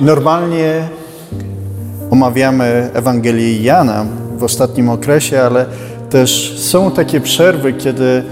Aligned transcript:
Normalnie 0.00 0.88
omawiamy 2.10 2.90
Ewangelię 2.94 3.62
Jana 3.62 4.06
w 4.38 4.44
ostatnim 4.44 4.88
okresie, 4.88 5.40
ale 5.40 5.66
też 6.10 6.58
są 6.58 6.90
takie 6.90 7.20
przerwy, 7.20 7.72
kiedy 7.72 8.22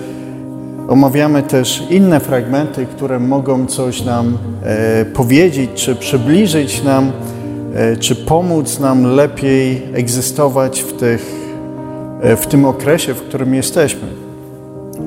omawiamy 0.88 1.42
też 1.42 1.82
inne 1.90 2.20
fragmenty, 2.20 2.86
które 2.86 3.18
mogą 3.18 3.66
coś 3.66 4.04
nam 4.04 4.38
e, 4.62 5.04
powiedzieć, 5.04 5.70
czy 5.74 5.94
przybliżyć 5.94 6.82
nam, 6.82 7.12
e, 7.74 7.96
czy 7.96 8.16
pomóc 8.16 8.80
nam 8.80 9.04
lepiej 9.04 9.82
egzystować 9.94 10.80
w, 10.82 10.92
tych, 10.92 11.32
e, 12.22 12.36
w 12.36 12.46
tym 12.46 12.64
okresie, 12.64 13.14
w 13.14 13.22
którym 13.22 13.54
jesteśmy. 13.54 14.08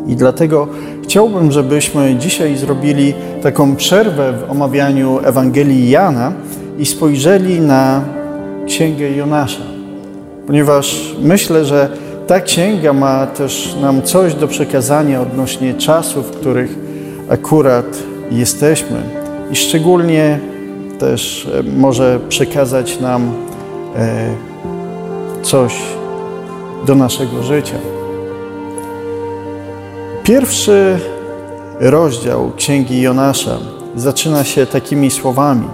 I 0.07 0.15
dlatego 0.15 0.67
chciałbym, 1.03 1.51
żebyśmy 1.51 2.15
dzisiaj 2.15 2.57
zrobili 2.57 3.13
taką 3.41 3.75
przerwę 3.75 4.33
w 4.33 4.51
omawianiu 4.51 5.19
Ewangelii 5.23 5.89
Jana 5.89 6.33
i 6.79 6.85
spojrzeli 6.85 7.61
na 7.61 8.01
Księgę 8.67 9.11
Jonasza, 9.11 9.63
ponieważ 10.47 11.15
myślę, 11.21 11.65
że 11.65 11.89
ta 12.27 12.39
księga 12.39 12.93
ma 12.93 13.27
też 13.27 13.75
nam 13.81 14.01
coś 14.01 14.35
do 14.35 14.47
przekazania 14.47 15.21
odnośnie 15.21 15.73
czasów, 15.73 16.27
w 16.27 16.31
których 16.31 16.75
akurat 17.29 17.97
jesteśmy 18.31 19.03
i 19.51 19.55
szczególnie 19.55 20.39
też 20.99 21.49
e, 21.59 21.63
może 21.63 22.19
przekazać 22.29 22.99
nam 22.99 23.31
e, 23.95 24.33
coś 25.41 25.73
do 26.87 26.95
naszego 26.95 27.43
życia. 27.43 27.75
Pierwszy 30.23 30.99
rozdział 31.81 32.51
Księgi 32.55 33.01
Jonasza 33.01 33.57
zaczyna 33.95 34.43
się 34.43 34.65
takimi 34.65 35.11
słowami. 35.11 35.67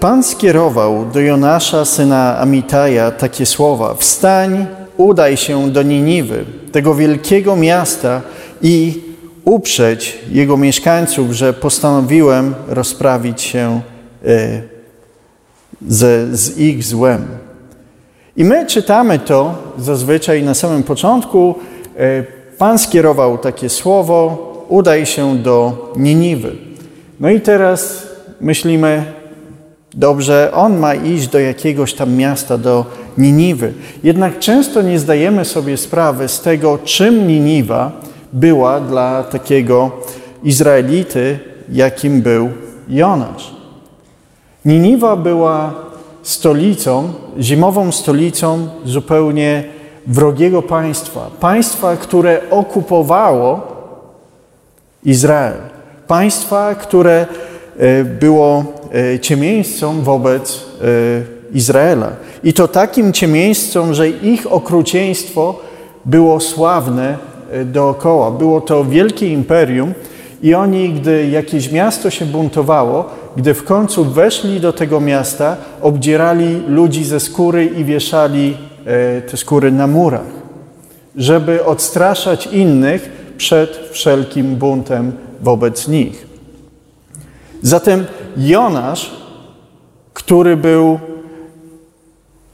Pan 0.00 0.22
skierował 0.22 1.06
do 1.12 1.20
Jonasza, 1.20 1.84
syna 1.84 2.38
Amitaja, 2.38 3.10
takie 3.10 3.46
słowa: 3.46 3.94
Wstań, 3.94 4.66
udaj 4.96 5.36
się 5.36 5.70
do 5.70 5.82
Niniwy, 5.82 6.44
tego 6.72 6.94
wielkiego 6.94 7.56
miasta 7.56 8.20
i 8.62 9.02
uprzeć 9.44 10.18
jego 10.30 10.56
mieszkańców, 10.56 11.32
że 11.32 11.52
postanowiłem 11.52 12.54
rozprawić 12.68 13.42
się 13.42 13.80
e, 14.26 14.62
ze, 15.88 16.36
z 16.36 16.58
ich 16.58 16.84
złem. 16.84 17.26
I 18.36 18.44
my 18.44 18.66
czytamy 18.66 19.18
to 19.18 19.54
zazwyczaj 19.78 20.42
na 20.42 20.54
samym 20.54 20.82
początku. 20.82 21.54
E, 21.98 22.41
Pan 22.62 22.78
skierował 22.78 23.38
takie 23.38 23.68
słowo: 23.68 24.38
udaj 24.68 25.06
się 25.06 25.36
do 25.36 25.72
Niniwy. 25.96 26.52
No 27.20 27.30
i 27.30 27.40
teraz 27.40 28.06
myślimy, 28.40 29.04
Dobrze, 29.94 30.50
on 30.54 30.78
ma 30.78 30.94
iść 30.94 31.28
do 31.28 31.38
jakiegoś 31.38 31.94
tam 31.94 32.14
miasta, 32.14 32.58
do 32.58 32.84
Niniwy. 33.18 33.72
Jednak 34.02 34.38
często 34.38 34.82
nie 34.82 34.98
zdajemy 34.98 35.44
sobie 35.44 35.76
sprawy 35.76 36.28
z 36.28 36.40
tego, 36.40 36.78
czym 36.84 37.28
Niniwa 37.28 37.92
była 38.32 38.80
dla 38.80 39.24
takiego 39.24 39.90
Izraelity, 40.42 41.38
jakim 41.72 42.22
był 42.22 42.50
Jonasz. 42.88 43.54
Niniwa 44.64 45.16
była 45.16 45.74
stolicą, 46.22 47.12
zimową 47.38 47.92
stolicą 47.92 48.68
zupełnie 48.84 49.81
wrogiego 50.06 50.62
państwa. 50.62 51.30
Państwa, 51.40 51.96
które 51.96 52.40
okupowało 52.50 53.60
Izrael. 55.04 55.56
Państwa, 56.06 56.74
które 56.74 57.26
e, 57.78 58.04
było 58.04 58.64
E, 58.92 59.18
ciemieńcom 59.20 60.02
wobec 60.02 60.66
e, 60.82 61.56
Izraela. 61.56 62.10
I 62.44 62.52
to 62.52 62.68
takim 62.68 63.12
ciemieńcom, 63.12 63.94
że 63.94 64.08
ich 64.08 64.52
okrucieństwo 64.52 65.58
było 66.04 66.40
sławne 66.40 67.18
dookoła. 67.64 68.30
Było 68.30 68.60
to 68.60 68.84
wielkie 68.84 69.28
imperium 69.32 69.94
i 70.42 70.54
oni, 70.54 70.88
gdy 70.88 71.28
jakieś 71.28 71.72
miasto 71.72 72.10
się 72.10 72.24
buntowało, 72.24 73.04
gdy 73.36 73.54
w 73.54 73.64
końcu 73.64 74.04
weszli 74.04 74.60
do 74.60 74.72
tego 74.72 75.00
miasta, 75.00 75.56
obdzierali 75.82 76.62
ludzi 76.68 77.04
ze 77.04 77.20
skóry 77.20 77.64
i 77.64 77.84
wieszali 77.84 78.56
te 79.30 79.36
skóry 79.36 79.72
na 79.72 79.86
murach, 79.86 80.32
żeby 81.16 81.64
odstraszać 81.64 82.46
innych 82.46 83.10
przed 83.36 83.88
wszelkim 83.90 84.56
buntem 84.56 85.12
wobec 85.40 85.88
nich. 85.88 86.26
Zatem 87.62 88.04
Jonasz, 88.36 89.10
który 90.12 90.56
był 90.56 90.98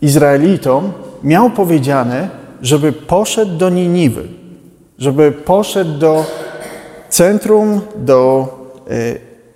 Izraelitą, 0.02 0.92
miał 1.22 1.50
powiedziane, 1.50 2.28
żeby 2.62 2.92
poszedł 2.92 3.56
do 3.56 3.70
Niniwy, 3.70 4.28
żeby 4.98 5.32
poszedł 5.32 5.98
do 5.98 6.24
centrum, 7.08 7.80
do 7.96 8.48
e, 8.90 8.94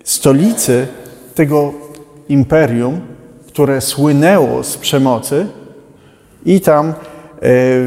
stolicy 0.04 0.86
tego 1.34 1.72
imperium, 2.28 3.00
które 3.46 3.80
słynęło 3.80 4.64
z 4.64 4.76
przemocy 4.76 5.46
i 6.46 6.60
tam 6.60 6.88
e, 6.88 6.92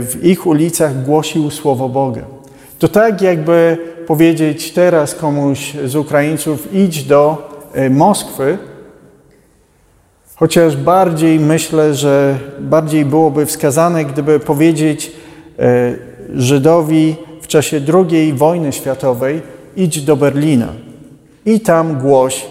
w 0.01 0.19
ich 0.23 0.47
ulicach 0.47 1.03
głosił 1.03 1.51
Słowo 1.51 1.89
Boga. 1.89 2.21
To 2.79 2.87
tak 2.87 3.21
jakby 3.21 3.77
powiedzieć 4.07 4.71
teraz 4.71 5.15
komuś 5.15 5.73
z 5.85 5.95
Ukraińców 5.95 6.73
idź 6.73 7.03
do 7.03 7.55
E, 7.75 7.89
Moskwy, 7.89 8.57
chociaż 10.35 10.77
bardziej 10.77 11.39
myślę, 11.39 11.93
że 11.93 12.39
bardziej 12.59 13.05
byłoby 13.05 13.45
wskazane, 13.45 14.05
gdyby 14.05 14.39
powiedzieć 14.39 15.11
e, 15.59 15.95
Żydowi 16.35 17.15
w 17.41 17.47
czasie 17.47 17.81
II 17.93 18.33
wojny 18.33 18.73
światowej: 18.73 19.41
idź 19.75 20.01
do 20.01 20.15
Berlina 20.15 20.67
i 21.45 21.59
tam 21.59 21.99
głoś 21.99 22.45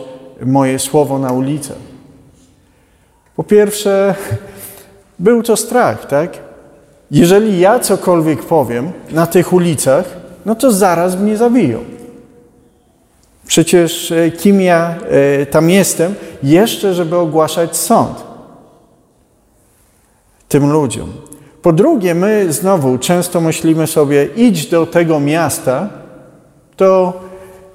moje 0.46 0.78
słowo 0.78 1.18
na 1.18 1.32
ulicę. 1.32 1.74
Po 3.36 3.44
pierwsze, 3.44 4.14
był 5.18 5.42
to 5.42 5.56
strach, 5.56 6.06
tak? 6.06 6.38
Jeżeli 7.10 7.60
ja 7.60 7.78
cokolwiek 7.78 8.42
powiem 8.42 8.92
na 9.10 9.26
tych 9.26 9.52
ulicach, 9.52 10.04
no 10.46 10.54
to 10.54 10.72
zaraz 10.72 11.16
mnie 11.16 11.36
zabiją. 11.36 11.78
Przecież 13.46 14.12
e, 14.12 14.30
kim 14.30 14.60
ja 14.60 14.94
e, 15.40 15.46
tam 15.46 15.70
jestem, 15.70 16.14
jeszcze 16.42 16.94
żeby 16.94 17.16
ogłaszać 17.16 17.76
sąd 17.76 18.24
tym 20.48 20.72
ludziom. 20.72 21.12
Po 21.62 21.72
drugie, 21.72 22.14
my 22.14 22.52
znowu 22.52 22.98
często 22.98 23.40
myślimy 23.40 23.86
sobie, 23.86 24.28
idź 24.36 24.66
do 24.66 24.86
tego 24.86 25.20
miasta, 25.20 25.88
to 26.76 27.20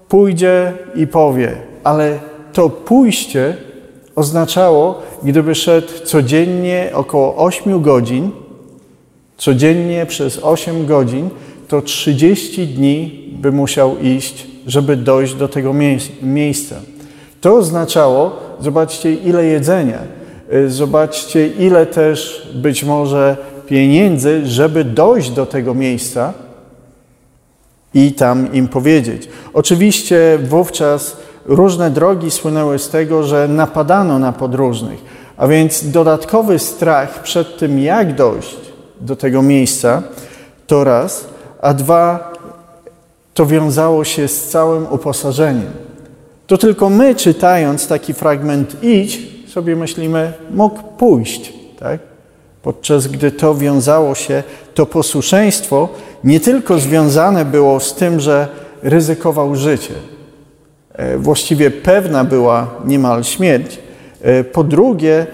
pójdzie 0.10 0.74
i 0.96 1.08
powie, 1.08 1.56
ale 1.84 2.20
to 2.54 2.70
pójście 2.70 3.58
oznaczało, 4.16 5.02
gdyby 5.24 5.56
szedł 5.56 5.88
codziennie 6.06 6.90
około 6.94 7.36
8 7.36 7.82
godzin, 7.82 8.32
codziennie 9.38 10.06
przez 10.06 10.40
8 10.44 10.86
godzin, 10.86 11.30
to 11.68 11.82
30 11.82 12.68
dni 12.68 13.30
by 13.42 13.52
musiał 13.52 13.98
iść 13.98 14.50
żeby 14.70 14.96
dojść 14.96 15.34
do 15.34 15.48
tego 15.48 15.74
miejsca. 16.22 16.76
To 17.42 17.54
oznaczało, 17.54 18.40
zobaczcie, 18.60 19.14
ile 19.14 19.46
jedzenia, 19.46 20.00
y, 20.54 20.70
zobaczcie, 20.70 21.48
ile 21.48 21.86
też 21.86 22.48
być 22.56 22.84
może 22.84 23.38
pieniędzy, 23.68 24.48
żeby 24.48 24.84
dojść 24.84 25.30
do 25.30 25.46
tego 25.46 25.74
miejsca 25.74 26.34
i 27.94 28.12
tam 28.12 28.54
im 28.54 28.68
powiedzieć. 28.68 29.30
Oczywiście 29.54 30.40
wówczas 30.44 31.18
różne 31.46 31.92
drogi 31.92 32.32
słynęły 32.32 32.80
z 32.80 32.90
tego, 32.90 33.24
że 33.24 33.48
napadano 33.48 34.20
na 34.20 34.32
podróżnych, 34.32 35.00
a 35.38 35.48
więc 35.48 35.92
dodatkowy 35.92 36.60
strach 36.60 37.24
przed 37.24 37.58
tym, 37.58 37.80
jak 37.80 38.16
dojść 38.16 38.58
do 39.02 39.16
tego 39.16 39.42
miejsca, 39.42 40.04
to 40.68 40.84
raz, 40.84 41.28
a 41.62 41.74
dwa, 41.74 42.34
to 43.34 43.46
wiązało 43.46 44.04
się 44.04 44.28
z 44.28 44.48
całym 44.48 44.88
uposażeniem. 44.92 45.72
To 46.48 46.58
tylko 46.58 46.90
my, 46.90 47.16
czytając 47.16 47.88
taki 47.88 48.14
fragment 48.14 48.84
idź, 48.84 49.20
sobie 49.50 49.76
myślimy, 49.76 50.34
mógł 50.52 50.84
pójść, 50.98 51.54
tak? 51.80 52.00
Podczas 52.62 53.08
gdy 53.08 53.32
to 53.32 53.56
wiązało 53.56 54.16
się, 54.16 54.44
to 54.74 54.86
posłuszeństwo 54.86 55.90
nie 56.24 56.40
tylko 56.40 56.80
związane 56.80 57.46
było 57.46 57.80
z 57.80 57.94
tym, 57.94 58.20
że 58.20 58.48
ryzykował 58.84 59.56
życie. 59.56 59.94
E, 61.00 61.18
właściwie 61.18 61.72
pewna 61.72 62.24
była 62.24 62.68
niemal 62.86 63.24
śmierć. 63.24 63.80
E, 64.22 64.44
po 64.44 64.64
drugie, 64.64 65.28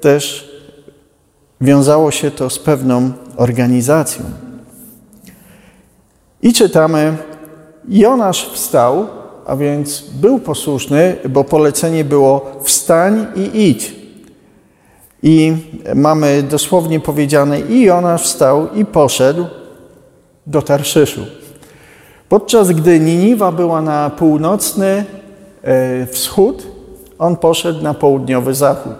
też 0.00 0.50
wiązało 1.60 2.10
się 2.10 2.30
to 2.30 2.50
z 2.50 2.58
pewną 2.58 3.10
organizacją. 3.36 4.24
I 6.42 6.52
czytamy 6.52 7.16
Jonasz 7.88 8.50
wstał, 8.52 9.06
a 9.46 9.56
więc 9.56 10.00
był 10.00 10.38
posłuszny, 10.38 11.16
bo 11.28 11.44
polecenie 11.44 12.04
było 12.04 12.52
wstań 12.62 13.26
i 13.36 13.68
idź. 13.68 13.94
I 15.22 15.56
mamy 15.94 16.42
dosłownie 16.42 17.00
powiedziane, 17.00 17.60
i 17.60 17.82
Jonasz 17.82 18.22
wstał 18.22 18.74
i 18.74 18.84
poszedł 18.84 19.46
do 20.46 20.62
Tarszyszu. 20.62 21.39
Podczas 22.30 22.70
gdy 22.70 23.00
Niniwa 23.00 23.52
była 23.52 23.82
na 23.82 24.10
północny 24.10 25.04
e, 25.62 26.06
wschód, 26.06 26.66
on 27.18 27.36
poszedł 27.36 27.82
na 27.82 27.94
południowy 27.94 28.54
zachód. 28.54 28.92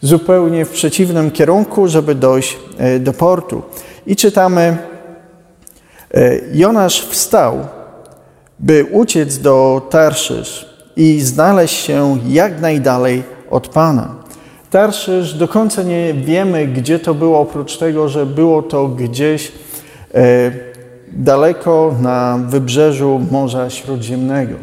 Zupełnie 0.00 0.64
w 0.64 0.70
przeciwnym 0.70 1.30
kierunku, 1.30 1.88
żeby 1.88 2.14
dojść 2.14 2.58
e, 2.78 2.98
do 2.98 3.12
portu. 3.12 3.62
I 4.06 4.16
czytamy, 4.16 4.76
e, 6.14 6.38
Jonasz 6.52 7.06
wstał, 7.06 7.58
by 8.58 8.86
uciec 8.92 9.38
do 9.38 9.86
Tarszysz 9.90 10.68
i 10.96 11.20
znaleźć 11.20 11.74
się 11.74 12.18
jak 12.28 12.60
najdalej 12.60 13.22
od 13.50 13.68
Pana. 13.68 14.14
Tarszysz 14.70 15.34
do 15.34 15.48
końca 15.48 15.82
nie 15.82 16.14
wiemy, 16.14 16.66
gdzie 16.66 16.98
to 16.98 17.14
było, 17.14 17.40
oprócz 17.40 17.76
tego, 17.76 18.08
że 18.08 18.26
było 18.26 18.62
to 18.62 18.88
gdzieś 18.88 19.52
daleko 21.12 21.94
na 22.02 22.38
wybrzeżu 22.48 23.20
Morza 23.30 23.70
Śródziemnego. 23.70 24.54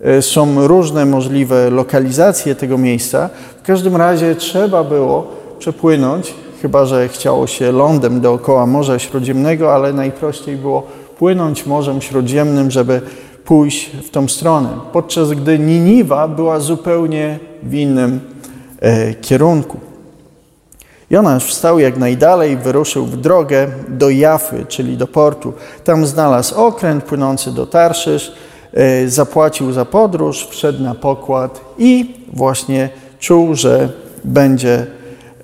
E, 0.00 0.22
są 0.22 0.66
różne 0.66 1.06
możliwe 1.06 1.70
lokalizacje 1.70 2.54
tego 2.54 2.78
miejsca. 2.78 3.30
W 3.62 3.66
każdym 3.66 3.96
razie 3.96 4.34
trzeba 4.34 4.84
było 4.84 5.26
przepłynąć, 5.58 6.34
chyba 6.62 6.84
że 6.84 7.08
chciało 7.08 7.46
się 7.46 7.72
lądem 7.72 8.20
dookoła 8.20 8.66
Morza 8.66 8.98
Śródziemnego, 8.98 9.74
ale 9.74 9.92
najprościej 9.92 10.56
było 10.56 10.86
płynąć 11.18 11.66
Morzem 11.66 12.00
Śródziemnym, 12.00 12.70
żeby 12.70 13.00
pójść 13.44 13.90
w 13.90 14.10
tą 14.10 14.28
stronę. 14.28 14.68
Podczas 14.92 15.30
gdy 15.32 15.58
Niniwa 15.58 16.28
była 16.28 16.60
zupełnie 16.60 17.38
w 17.62 17.74
innym 17.74 18.20
e, 18.80 19.14
kierunku. 19.14 19.91
Jonasz 21.12 21.44
wstał 21.44 21.78
jak 21.78 21.96
najdalej, 21.96 22.56
wyruszył 22.56 23.06
w 23.06 23.16
drogę 23.16 23.68
do 23.88 24.10
Jafy, 24.10 24.64
czyli 24.68 24.96
do 24.96 25.06
portu. 25.06 25.52
Tam 25.84 26.06
znalazł 26.06 26.54
okręt 26.54 27.04
płynący 27.04 27.52
do 27.52 27.66
Tarszysz, 27.66 28.32
e, 28.72 29.08
zapłacił 29.08 29.72
za 29.72 29.84
podróż, 29.84 30.46
wszedł 30.50 30.82
na 30.82 30.94
pokład 30.94 31.60
i 31.78 32.14
właśnie 32.32 32.88
czuł, 33.18 33.54
że 33.54 33.88
będzie 34.24 34.86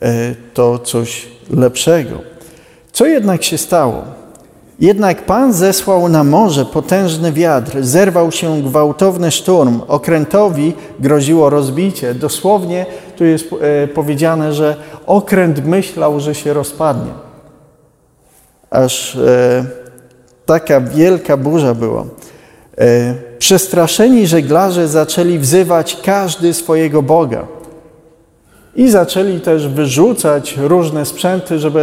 e, 0.02 0.34
to 0.54 0.78
coś 0.78 1.26
lepszego. 1.50 2.18
Co 2.92 3.06
jednak 3.06 3.44
się 3.44 3.58
stało? 3.58 4.02
Jednak 4.80 5.26
Pan 5.26 5.52
zesłał 5.52 6.08
na 6.08 6.24
morze 6.24 6.64
potężny 6.64 7.32
wiatr, 7.32 7.82
zerwał 7.84 8.32
się 8.32 8.62
gwałtowny 8.62 9.30
szturm, 9.30 9.80
okrętowi 9.88 10.72
groziło 11.00 11.50
rozbicie. 11.50 12.14
Dosłownie 12.14 12.86
tu 13.16 13.24
jest 13.24 13.44
e, 13.52 13.88
powiedziane, 13.88 14.52
że 14.52 14.76
okręt 15.08 15.66
myślał, 15.66 16.20
że 16.20 16.34
się 16.34 16.52
rozpadnie. 16.52 17.12
Aż 18.70 19.16
e, 19.16 19.64
taka 20.46 20.80
wielka 20.80 21.36
burza 21.36 21.74
była. 21.74 22.04
E, 22.78 23.14
przestraszeni 23.38 24.26
żeglarze 24.26 24.88
zaczęli 24.88 25.38
wzywać 25.38 26.00
każdy 26.04 26.54
swojego 26.54 27.02
Boga. 27.02 27.46
I 28.74 28.90
zaczęli 28.90 29.40
też 29.40 29.68
wyrzucać 29.68 30.56
różne 30.56 31.06
sprzęty, 31.06 31.58
żeby 31.58 31.80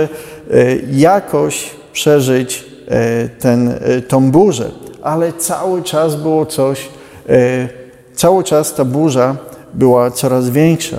e, 0.52 0.76
jakoś 0.92 1.70
przeżyć 1.94 2.76
E, 2.88 3.30
ten, 3.30 3.70
e, 3.70 4.02
tą 4.02 4.32
burzę, 4.32 4.72
ale 5.04 5.34
cały 5.34 5.84
czas 5.84 6.16
było 6.16 6.46
coś, 6.46 6.90
cały 8.16 8.44
czas 8.44 8.74
ta 8.74 8.86
burza 8.86 9.36
była 9.74 10.12
coraz 10.12 10.50
większa. 10.50 10.98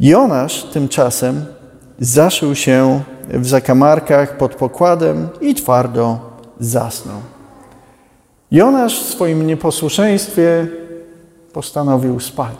Jonasz 0.00 0.62
tymczasem 0.62 1.44
zaszył 2.00 2.54
się 2.54 3.02
w 3.28 3.46
zakamarkach 3.46 4.36
pod 4.36 4.54
pokładem 4.54 5.28
i 5.40 5.54
twardo 5.54 6.18
zasnął. 6.60 7.16
Jonasz 8.50 9.00
w 9.00 9.08
swoim 9.08 9.46
nieposłuszeństwie 9.46 10.66
postanowił 11.52 12.20
spać. 12.20 12.56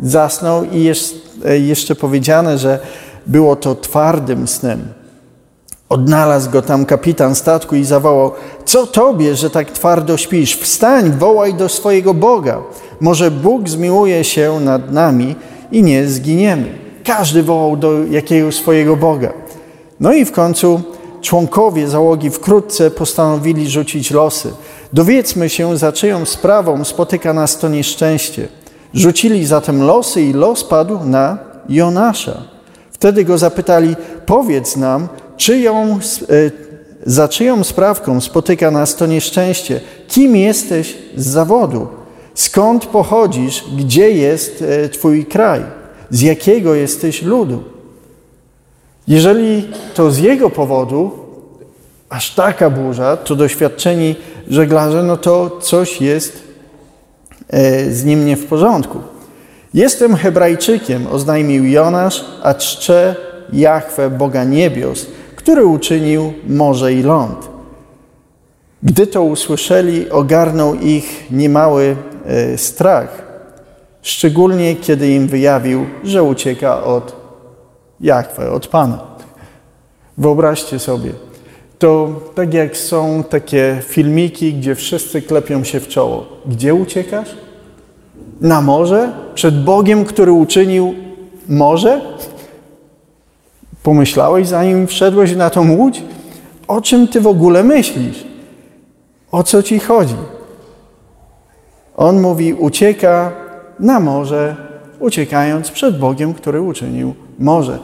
Zasnął 0.00 0.64
i 0.64 0.82
jest 0.82 1.14
jeszcze 1.60 1.94
powiedziane, 1.94 2.58
że 2.58 2.78
było 3.26 3.56
to 3.56 3.74
twardym 3.74 4.48
snem. 4.48 4.88
Odnalazł 5.88 6.50
go 6.50 6.62
tam 6.62 6.86
kapitan 6.86 7.34
statku 7.34 7.76
i 7.76 7.84
zawołał: 7.84 8.32
Co 8.64 8.86
tobie, 8.86 9.36
że 9.36 9.50
tak 9.50 9.70
twardo 9.70 10.16
śpisz? 10.16 10.56
Wstań, 10.56 11.10
wołaj 11.10 11.54
do 11.54 11.68
swojego 11.68 12.14
Boga. 12.14 12.62
Może 13.00 13.30
Bóg 13.30 13.68
zmiłuje 13.68 14.24
się 14.24 14.60
nad 14.60 14.92
nami 14.92 15.36
i 15.74 15.82
nie 15.82 16.06
zginiemy. 16.06 16.78
Każdy 17.04 17.42
wołał 17.42 17.76
do 17.76 18.04
jakiegoś 18.04 18.56
swojego 18.56 18.96
Boga. 18.96 19.32
No 20.00 20.12
i 20.12 20.24
w 20.24 20.32
końcu 20.32 20.82
członkowie 21.20 21.88
załogi 21.88 22.30
wkrótce 22.30 22.90
postanowili 22.90 23.70
rzucić 23.70 24.10
losy. 24.10 24.50
Dowiedzmy 24.92 25.48
się, 25.48 25.76
za 25.76 25.92
czyją 25.92 26.24
sprawą 26.24 26.84
spotyka 26.84 27.32
nas 27.32 27.58
to 27.58 27.68
nieszczęście. 27.68 28.48
Rzucili 28.94 29.46
zatem 29.46 29.82
losy 29.82 30.22
i 30.22 30.32
los 30.32 30.64
padł 30.64 31.04
na 31.04 31.38
Jonasza. 31.68 32.42
Wtedy 32.90 33.24
go 33.24 33.38
zapytali: 33.38 33.96
Powiedz 34.26 34.76
nam, 34.76 35.08
czyją, 35.36 35.74
e, 35.84 36.50
za 37.06 37.28
czyją 37.28 37.64
sprawką 37.64 38.20
spotyka 38.20 38.70
nas 38.70 38.96
to 38.96 39.06
nieszczęście? 39.06 39.80
Kim 40.08 40.36
jesteś 40.36 40.98
z 41.16 41.26
zawodu? 41.26 42.03
Skąd 42.34 42.86
pochodzisz? 42.86 43.64
Gdzie 43.76 44.10
jest 44.10 44.62
e, 44.62 44.88
Twój 44.88 45.26
kraj? 45.26 45.60
Z 46.10 46.20
jakiego 46.20 46.74
jesteś 46.74 47.22
ludu? 47.22 47.62
Jeżeli 49.08 49.68
to 49.94 50.10
z 50.10 50.18
jego 50.18 50.50
powodu 50.50 51.10
aż 52.08 52.34
taka 52.34 52.70
burza, 52.70 53.16
to 53.16 53.36
doświadczeni 53.36 54.16
żeglarze, 54.48 55.02
no 55.02 55.16
to 55.16 55.58
coś 55.60 56.00
jest 56.00 56.42
e, 57.48 57.90
z 57.90 58.04
nim 58.04 58.26
nie 58.26 58.36
w 58.36 58.46
porządku. 58.46 58.98
Jestem 59.74 60.16
Hebrajczykiem, 60.16 61.06
oznajmił 61.06 61.64
Jonasz, 61.64 62.24
a 62.42 62.54
czczę 62.54 63.16
Jahwe, 63.52 64.10
Boga 64.10 64.44
niebios, 64.44 65.06
który 65.36 65.64
uczynił 65.64 66.32
morze 66.48 66.92
i 66.92 67.02
ląd. 67.02 67.48
Gdy 68.82 69.06
to 69.06 69.22
usłyszeli, 69.22 70.10
ogarnął 70.10 70.74
ich 70.74 71.24
niemały 71.30 71.96
strach, 72.56 73.22
szczególnie 74.02 74.76
kiedy 74.76 75.10
im 75.10 75.26
wyjawił, 75.26 75.86
że 76.04 76.22
ucieka 76.22 76.84
od 76.84 77.16
Jachwę, 78.00 78.50
od 78.50 78.66
Pana. 78.66 78.98
Wyobraźcie 80.18 80.78
sobie, 80.78 81.12
to 81.78 82.08
tak 82.34 82.54
jak 82.54 82.76
są 82.76 83.24
takie 83.30 83.78
filmiki, 83.82 84.54
gdzie 84.54 84.74
wszyscy 84.74 85.22
klepią 85.22 85.64
się 85.64 85.80
w 85.80 85.88
czoło. 85.88 86.26
Gdzie 86.46 86.74
uciekasz? 86.74 87.28
Na 88.40 88.60
morze? 88.60 89.12
Przed 89.34 89.64
Bogiem, 89.64 90.04
który 90.04 90.32
uczynił 90.32 90.94
morze? 91.48 92.00
Pomyślałeś, 93.82 94.48
zanim 94.48 94.86
wszedłeś 94.86 95.36
na 95.36 95.50
tą 95.50 95.76
łódź? 95.76 96.02
O 96.68 96.80
czym 96.80 97.08
ty 97.08 97.20
w 97.20 97.26
ogóle 97.26 97.64
myślisz? 97.64 98.24
O 99.32 99.42
co 99.42 99.62
ci 99.62 99.78
chodzi? 99.78 100.14
On 101.96 102.20
mówi, 102.20 102.54
ucieka 102.54 103.32
na 103.80 104.00
morze, 104.00 104.56
uciekając 105.00 105.70
przed 105.70 105.98
Bogiem, 105.98 106.34
który 106.34 106.60
uczynił 106.60 107.14
morze. 107.38 107.78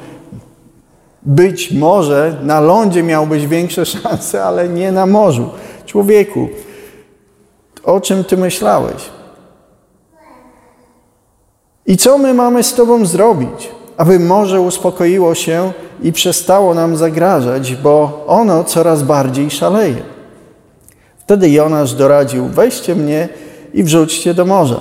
Być 1.22 1.72
może 1.72 2.36
na 2.42 2.60
lądzie 2.60 3.02
miałbyś 3.02 3.46
większe 3.46 3.86
szanse, 4.02 4.44
ale 4.44 4.68
nie 4.68 4.92
na 4.92 5.06
morzu. 5.06 5.50
Człowieku, 5.86 6.48
o 7.84 8.00
czym 8.00 8.24
ty 8.24 8.36
myślałeś? 8.36 9.10
I 11.86 11.96
co 11.96 12.18
my 12.18 12.34
mamy 12.34 12.62
z 12.62 12.74
Tobą 12.74 13.06
zrobić, 13.06 13.70
aby 13.96 14.18
morze 14.18 14.60
uspokoiło 14.60 15.34
się 15.34 15.72
i 16.02 16.12
przestało 16.12 16.74
nam 16.74 16.96
zagrażać, 16.96 17.76
bo 17.76 18.24
ono 18.26 18.64
coraz 18.64 19.02
bardziej 19.02 19.50
szaleje. 19.50 20.02
Wtedy 21.18 21.50
Jonasz 21.50 21.94
doradził: 21.94 22.46
Weźcie 22.46 22.94
mnie 22.94 23.28
i 23.74 23.84
wrzućcie 23.84 24.34
do 24.34 24.44
morza. 24.44 24.80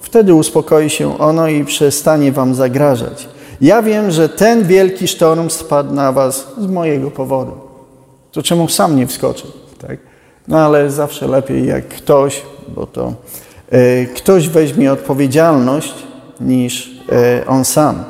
Wtedy 0.00 0.34
uspokoi 0.34 0.90
się 0.90 1.18
ono 1.18 1.48
i 1.48 1.64
przestanie 1.64 2.32
wam 2.32 2.54
zagrażać. 2.54 3.28
Ja 3.60 3.82
wiem, 3.82 4.10
że 4.10 4.28
ten 4.28 4.64
wielki 4.64 5.08
sztorm 5.08 5.50
spadł 5.50 5.94
na 5.94 6.12
was 6.12 6.46
z 6.58 6.66
mojego 6.66 7.10
powodu. 7.10 7.52
To 8.32 8.42
czemu 8.42 8.68
sam 8.68 8.96
nie 8.96 9.06
wskoczył? 9.06 9.50
Tak? 9.78 9.98
No 10.48 10.58
ale 10.58 10.90
zawsze 10.90 11.28
lepiej, 11.28 11.66
jak 11.66 11.88
ktoś, 11.88 12.42
bo 12.68 12.86
to 12.86 13.12
e, 13.70 14.04
ktoś 14.04 14.48
weźmie 14.48 14.92
odpowiedzialność 14.92 15.94
niż 16.40 17.00
e, 17.12 17.46
on 17.46 17.64
sam. 17.64 18.04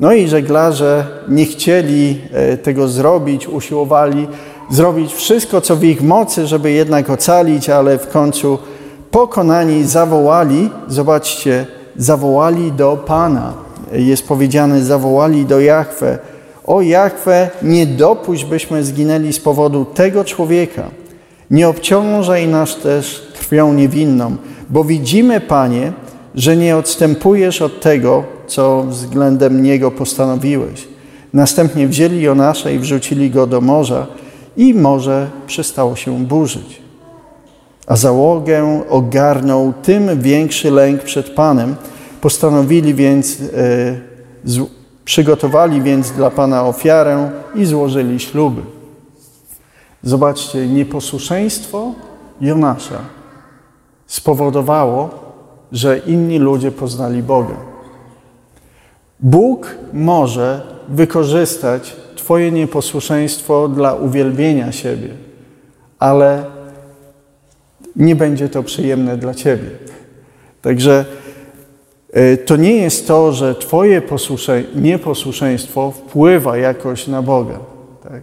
No 0.00 0.12
i 0.12 0.28
żeglarze 0.28 1.06
nie 1.28 1.46
chcieli 1.46 2.20
e, 2.32 2.56
tego 2.56 2.88
zrobić, 2.88 3.48
usiłowali 3.48 4.28
zrobić 4.70 5.14
wszystko, 5.14 5.60
co 5.60 5.76
w 5.76 5.84
ich 5.84 6.02
mocy, 6.02 6.46
żeby 6.46 6.70
jednak 6.70 7.10
ocalić, 7.10 7.70
ale 7.70 7.98
w 7.98 8.08
końcu 8.08 8.58
pokonani 9.10 9.84
zawołali, 9.84 10.70
zobaczcie, 10.88 11.66
zawołali 11.96 12.72
do 12.72 12.96
Pana. 12.96 13.52
Jest 13.92 14.28
powiedziane, 14.28 14.84
zawołali 14.84 15.46
do 15.46 15.60
Jahwe. 15.60 16.18
O 16.64 16.82
Jahwe, 16.82 17.50
nie 17.62 17.86
dopuść, 17.86 18.44
byśmy 18.44 18.84
zginęli 18.84 19.32
z 19.32 19.40
powodu 19.40 19.84
tego 19.84 20.24
człowieka. 20.24 20.82
Nie 21.50 21.68
obciążaj 21.68 22.48
nas 22.48 22.76
też 22.76 23.32
krwią 23.38 23.72
niewinną, 23.72 24.36
bo 24.70 24.84
widzimy, 24.84 25.40
Panie, 25.40 25.92
że 26.34 26.56
nie 26.56 26.76
odstępujesz 26.76 27.62
od 27.62 27.80
tego, 27.80 28.24
co 28.46 28.82
względem 28.82 29.62
niego 29.62 29.90
postanowiłeś. 29.90 30.88
Następnie 31.32 31.88
wzięli 31.88 32.22
Jonasza 32.22 32.70
i 32.70 32.78
wrzucili 32.78 33.30
go 33.30 33.46
do 33.46 33.60
morza 33.60 34.06
i 34.56 34.74
morze 34.74 35.30
przestało 35.46 35.96
się 35.96 36.18
burzyć. 36.18 36.89
A 37.86 37.96
załogę 37.96 38.82
ogarnął 38.88 39.72
tym 39.82 40.20
większy 40.22 40.70
lęk 40.70 41.02
przed 41.02 41.30
Panem. 41.30 41.76
Postanowili 42.20 42.94
więc, 42.94 43.40
e, 43.40 44.00
przygotowali 45.04 45.82
więc 45.82 46.10
dla 46.10 46.30
Pana 46.30 46.64
ofiarę 46.66 47.30
i 47.54 47.64
złożyli 47.64 48.20
śluby. 48.20 48.62
Zobaczcie, 50.02 50.68
nieposłuszeństwo 50.68 51.92
Jonasza 52.40 52.98
spowodowało, 54.06 55.10
że 55.72 55.98
inni 55.98 56.38
ludzie 56.38 56.70
poznali 56.72 57.22
Boga. 57.22 57.56
Bóg 59.20 59.76
może 59.92 60.62
wykorzystać 60.88 61.96
Twoje 62.16 62.52
nieposłuszeństwo 62.52 63.68
dla 63.68 63.94
uwielbienia 63.94 64.72
siebie, 64.72 65.08
ale 65.98 66.44
nie 67.96 68.16
będzie 68.16 68.48
to 68.48 68.62
przyjemne 68.62 69.16
dla 69.16 69.34
Ciebie. 69.34 69.70
Także 70.62 71.04
e, 72.12 72.36
to 72.36 72.56
nie 72.56 72.76
jest 72.76 73.06
to, 73.06 73.32
że 73.32 73.54
Twoje 73.54 74.02
nieposłuszeństwo 74.74 75.90
wpływa 75.90 76.56
jakoś 76.56 77.06
na 77.06 77.22
Boga. 77.22 77.58
Tak? 78.02 78.22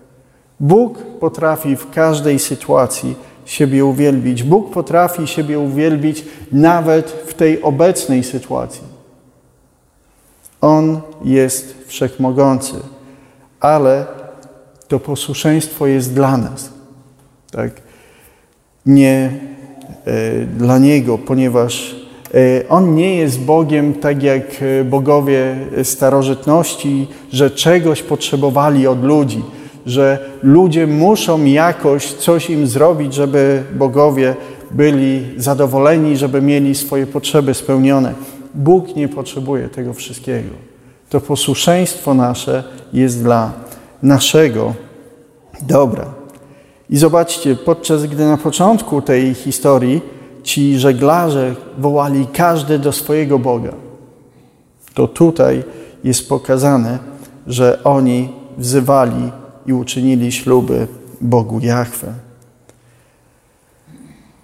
Bóg 0.59 0.97
potrafi 1.19 1.75
w 1.75 1.89
każdej 1.89 2.39
sytuacji 2.39 3.15
siebie 3.45 3.85
uwielbić. 3.85 4.43
Bóg 4.43 4.73
potrafi 4.73 5.27
siebie 5.27 5.59
uwielbić 5.59 6.25
nawet 6.51 7.09
w 7.09 7.33
tej 7.33 7.61
obecnej 7.61 8.23
sytuacji. 8.23 8.83
On 10.61 11.01
jest 11.23 11.75
wszechmogący, 11.87 12.73
ale 13.59 14.05
to 14.87 14.99
posłuszeństwo 14.99 15.87
jest 15.87 16.13
dla 16.13 16.37
nas. 16.37 16.69
Tak? 17.51 17.71
Nie 18.85 19.39
dla 20.57 20.79
Niego, 20.79 21.17
ponieważ 21.17 21.95
e, 22.33 22.69
On 22.69 22.95
nie 22.95 23.15
jest 23.15 23.41
Bogiem 23.41 23.93
tak 23.93 24.23
jak 24.23 24.43
e, 24.61 24.83
bogowie 24.83 25.55
starożytności, 25.83 27.07
że 27.31 27.51
czegoś 27.51 28.03
potrzebowali 28.03 28.87
od 28.87 29.03
ludzi 29.03 29.41
że 29.87 30.29
ludzie 30.43 30.87
muszą 30.87 31.45
jakoś 31.45 32.13
coś 32.13 32.49
im 32.49 32.67
zrobić, 32.67 33.13
żeby 33.13 33.63
bogowie 33.75 34.35
byli 34.71 35.25
zadowoleni, 35.37 36.17
żeby 36.17 36.41
mieli 36.41 36.75
swoje 36.75 37.07
potrzeby 37.07 37.53
spełnione. 37.53 38.13
Bóg 38.53 38.95
nie 38.95 39.07
potrzebuje 39.07 39.69
tego 39.69 39.93
wszystkiego. 39.93 40.49
To 41.09 41.21
posłuszeństwo 41.21 42.13
nasze 42.13 42.63
jest 42.93 43.23
dla 43.23 43.51
naszego 44.03 44.73
dobra. 45.61 46.16
I 46.89 46.97
zobaczcie, 46.97 47.55
podczas 47.55 48.05
gdy 48.05 48.25
na 48.25 48.37
początku 48.37 49.01
tej 49.01 49.33
historii 49.33 50.01
ci 50.43 50.79
żeglarze 50.79 51.55
wołali 51.77 52.27
każdy 52.33 52.79
do 52.79 52.91
swojego 52.91 53.39
Boga, 53.39 53.73
to 54.93 55.07
tutaj 55.07 55.63
jest 56.03 56.29
pokazane, 56.29 56.99
że 57.47 57.83
oni 57.83 58.29
wzywali 58.57 59.31
i 59.65 59.73
uczynili 59.73 60.31
śluby 60.31 60.87
Bogu 61.21 61.59
Jahwe. 61.59 62.13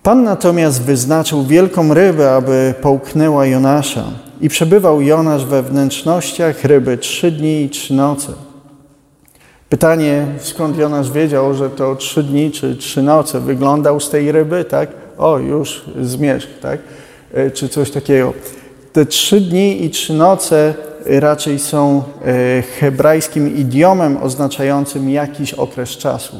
Pan 0.03 0.23
natomiast 0.23 0.81
wyznaczył 0.81 1.43
wielką 1.43 1.93
rybę, 1.93 2.35
aby 2.35 2.73
połknęła 2.81 3.45
Jonasza 3.45 4.03
i 4.41 4.49
przebywał 4.49 5.01
Jonasz 5.01 5.45
we 5.45 5.63
wnętrznościach 5.63 6.63
ryby 6.63 6.97
trzy 6.97 7.31
dni 7.31 7.61
i 7.61 7.69
trzy 7.69 7.93
noce. 7.93 8.33
Pytanie, 9.73 10.25
skąd 10.39 10.77
Jonasz 10.77 11.11
wiedział, 11.11 11.53
że 11.53 11.69
to 11.69 11.95
trzy 11.95 12.23
dni 12.23 12.51
czy 12.51 12.75
trzy 12.75 13.01
noce 13.01 13.39
wyglądał 13.39 13.99
z 13.99 14.09
tej 14.09 14.31
ryby, 14.31 14.65
tak? 14.65 14.89
O, 15.17 15.37
już 15.37 15.85
zmierzch, 16.01 16.47
tak? 16.61 16.79
E, 17.33 17.51
czy 17.51 17.69
coś 17.69 17.91
takiego. 17.91 18.33
Te 18.93 19.05
trzy 19.05 19.41
dni 19.41 19.85
i 19.85 19.89
trzy 19.89 20.13
noce 20.13 20.73
raczej 21.05 21.59
są 21.59 22.03
e, 22.25 22.61
hebrajskim 22.61 23.55
idiomem 23.55 24.17
oznaczającym 24.23 25.09
jakiś 25.09 25.53
okres 25.53 25.89
czasu. 25.89 26.37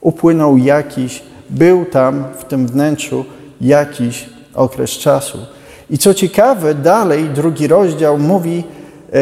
Upłynął 0.00 0.56
jakiś, 0.56 1.22
był 1.50 1.84
tam 1.84 2.24
w 2.38 2.44
tym 2.44 2.66
wnętrzu 2.66 3.24
jakiś 3.60 4.28
okres 4.54 4.90
czasu. 4.90 5.38
I 5.90 5.98
co 5.98 6.14
ciekawe, 6.14 6.74
dalej 6.74 7.24
drugi 7.24 7.66
rozdział 7.66 8.18
mówi 8.18 8.64
e, 9.12 9.18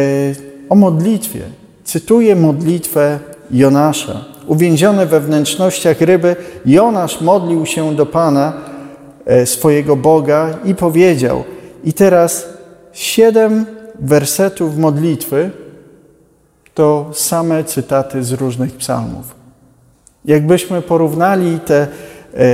o 0.68 0.74
modlitwie. 0.74 1.40
Cytuję 1.84 2.36
modlitwę 2.36 3.18
Jonasza. 3.50 4.24
Uwięziony 4.46 5.06
we 5.06 5.20
wnętrznościach 5.20 6.00
ryby, 6.00 6.36
Jonasz 6.66 7.20
modlił 7.20 7.66
się 7.66 7.96
do 7.96 8.06
Pana, 8.06 8.52
e, 9.26 9.46
swojego 9.46 9.96
Boga 9.96 10.58
i 10.64 10.74
powiedział, 10.74 11.44
i 11.84 11.92
teraz 11.92 12.48
siedem 12.92 13.66
wersetów 14.00 14.78
modlitwy 14.78 15.50
to 16.74 17.10
same 17.12 17.64
cytaty 17.64 18.24
z 18.24 18.32
różnych 18.32 18.76
psalmów. 18.76 19.34
Jakbyśmy 20.24 20.82
porównali 20.82 21.58
tę 21.60 21.86
e, 22.34 22.46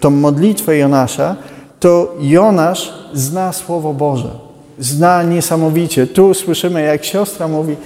tą 0.00 0.10
modlitwę 0.10 0.76
Jonasza, 0.76 1.36
to 1.80 2.14
Jonasz 2.20 2.92
zna 3.12 3.52
Słowo 3.52 3.94
Boże. 3.94 4.30
Zna 4.78 5.22
niesamowicie. 5.22 6.06
Tu 6.06 6.34
słyszymy, 6.34 6.82
jak 6.82 7.04
siostra 7.04 7.48
mówi 7.48 7.76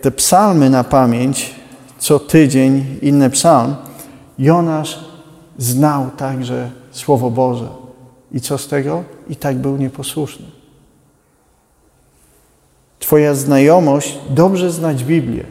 te 0.00 0.10
psalmy 0.10 0.70
na 0.70 0.84
pamięć, 0.84 1.54
co 1.98 2.18
tydzień 2.18 2.84
inny 3.02 3.30
psalm. 3.30 3.74
Jonasz 4.38 5.04
znał 5.58 6.10
także 6.16 6.70
Słowo 6.90 7.30
Boże. 7.30 7.68
I 8.32 8.40
co 8.40 8.58
z 8.58 8.68
tego? 8.68 9.04
I 9.28 9.36
tak 9.36 9.56
był 9.56 9.76
nieposłuszny. 9.76 10.46
Twoja 12.98 13.34
znajomość, 13.34 14.18
dobrze 14.30 14.70
znać 14.70 15.04
Biblię. 15.04 15.44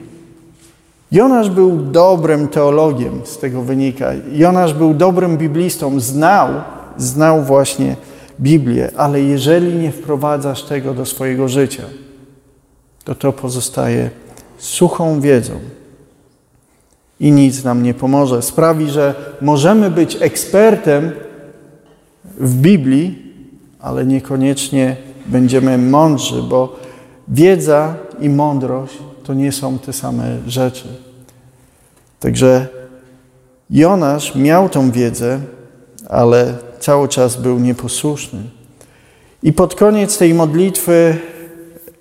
Jonasz 1.12 1.50
był 1.50 1.78
dobrym 1.78 2.48
teologiem, 2.48 3.22
z 3.24 3.38
tego 3.38 3.62
wynika. 3.62 4.12
Jonasz 4.32 4.74
był 4.74 4.94
dobrym 4.94 5.38
biblistą, 5.38 6.00
znał, 6.00 6.50
znał 6.98 7.44
właśnie 7.44 7.96
Biblię, 8.40 8.92
ale 8.98 9.22
jeżeli 9.22 9.76
nie 9.76 9.92
wprowadzasz 9.92 10.64
tego 10.64 10.94
do 10.94 11.06
swojego 11.06 11.48
życia, 11.48 11.84
to 13.06 13.16
to 13.16 13.34
pozostaje 13.34 14.10
suchą 14.58 15.22
wiedzą 15.22 15.60
i 17.20 17.32
nic 17.32 17.64
nam 17.64 17.84
nie 17.84 17.94
pomoże. 17.94 18.42
Sprawi, 18.42 18.90
że 18.90 19.16
możemy 19.42 19.92
być 19.92 20.18
ekspertem 20.20 21.12
w 22.24 22.56
Biblii, 22.56 23.34
ale 23.80 24.06
niekoniecznie 24.06 24.98
będziemy 25.26 25.78
mądrzy, 25.78 26.42
bo 26.42 26.80
wiedza 27.28 27.96
i 28.20 28.30
mądrość 28.30 28.98
to 29.24 29.34
nie 29.34 29.52
są 29.52 29.80
te 29.80 29.94
same 29.94 30.38
rzeczy. 30.48 30.88
Także 32.20 32.68
Jonasz 33.70 34.36
miał 34.36 34.70
tą 34.70 34.92
wiedzę, 34.92 35.40
ale 36.10 36.54
cały 36.80 37.08
czas 37.08 37.36
był 37.36 37.60
nieposłuszny. 37.60 38.40
I 39.44 39.54
pod 39.54 39.76
koniec 39.76 40.18
tej 40.18 40.34
modlitwy 40.34 41.18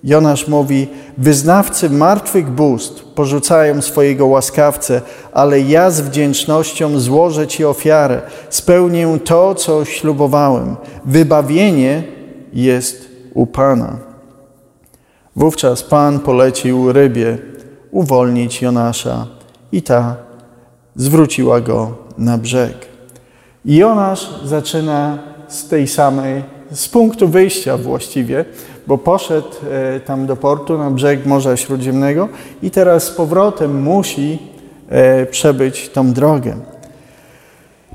Jonasz 0.04 0.48
mówi: 0.48 0.88
Wyznawcy 1.18 1.90
martwych 1.90 2.50
bóstw 2.50 3.04
porzucają 3.04 3.82
swojego 3.82 4.26
łaskawcę, 4.26 5.00
ale 5.32 5.60
ja 5.60 5.90
z 5.90 6.00
wdzięcznością 6.00 6.98
złożę 6.98 7.46
Ci 7.46 7.64
ofiarę, 7.64 8.22
spełnię 8.50 9.18
to, 9.24 9.54
co 9.54 9.84
ślubowałem. 9.84 10.76
Wybawienie 11.04 12.02
jest 12.52 13.08
u 13.34 13.46
Pana. 13.46 13.98
Wówczas 15.36 15.82
Pan 15.82 16.20
polecił 16.20 16.92
rybie 16.92 17.38
uwolnić 17.90 18.62
Jonasza 18.62 19.26
i 19.72 19.82
ta 19.82 20.16
zwróciła 20.96 21.60
go 21.60 21.96
na 22.18 22.38
brzeg. 22.38 22.74
Jonasz 23.64 24.30
zaczyna 24.44 25.18
z 25.48 25.68
tej 25.68 25.88
samej, 25.88 26.42
z 26.72 26.88
punktu 26.88 27.28
wyjścia 27.28 27.76
właściwie, 27.76 28.44
bo 28.86 28.98
poszedł 28.98 29.48
e, 29.70 30.00
tam 30.00 30.26
do 30.26 30.36
portu, 30.36 30.78
na 30.78 30.90
brzeg 30.90 31.26
Morza 31.26 31.56
Śródziemnego 31.56 32.28
i 32.62 32.70
teraz 32.70 33.04
z 33.04 33.10
powrotem 33.10 33.82
musi 33.82 34.38
e, 34.88 35.26
przebyć 35.26 35.88
tą 35.88 36.12
drogę. 36.12 36.56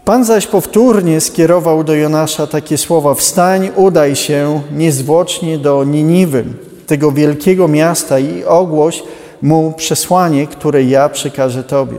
Pan 0.05 0.25
zaś 0.25 0.47
powtórnie 0.47 1.21
skierował 1.21 1.83
do 1.83 1.95
Jonasza 1.95 2.47
takie 2.47 2.77
słowa: 2.77 3.13
Wstań, 3.13 3.69
udaj 3.75 4.15
się 4.15 4.61
niezwłocznie 4.75 5.57
do 5.57 5.83
Niniwy, 5.83 6.45
tego 6.87 7.11
wielkiego 7.11 7.67
miasta, 7.67 8.19
i 8.19 8.43
ogłoś 8.43 9.03
mu 9.41 9.73
przesłanie, 9.77 10.47
które 10.47 10.83
ja 10.83 11.09
przekażę 11.09 11.63
Tobie. 11.63 11.97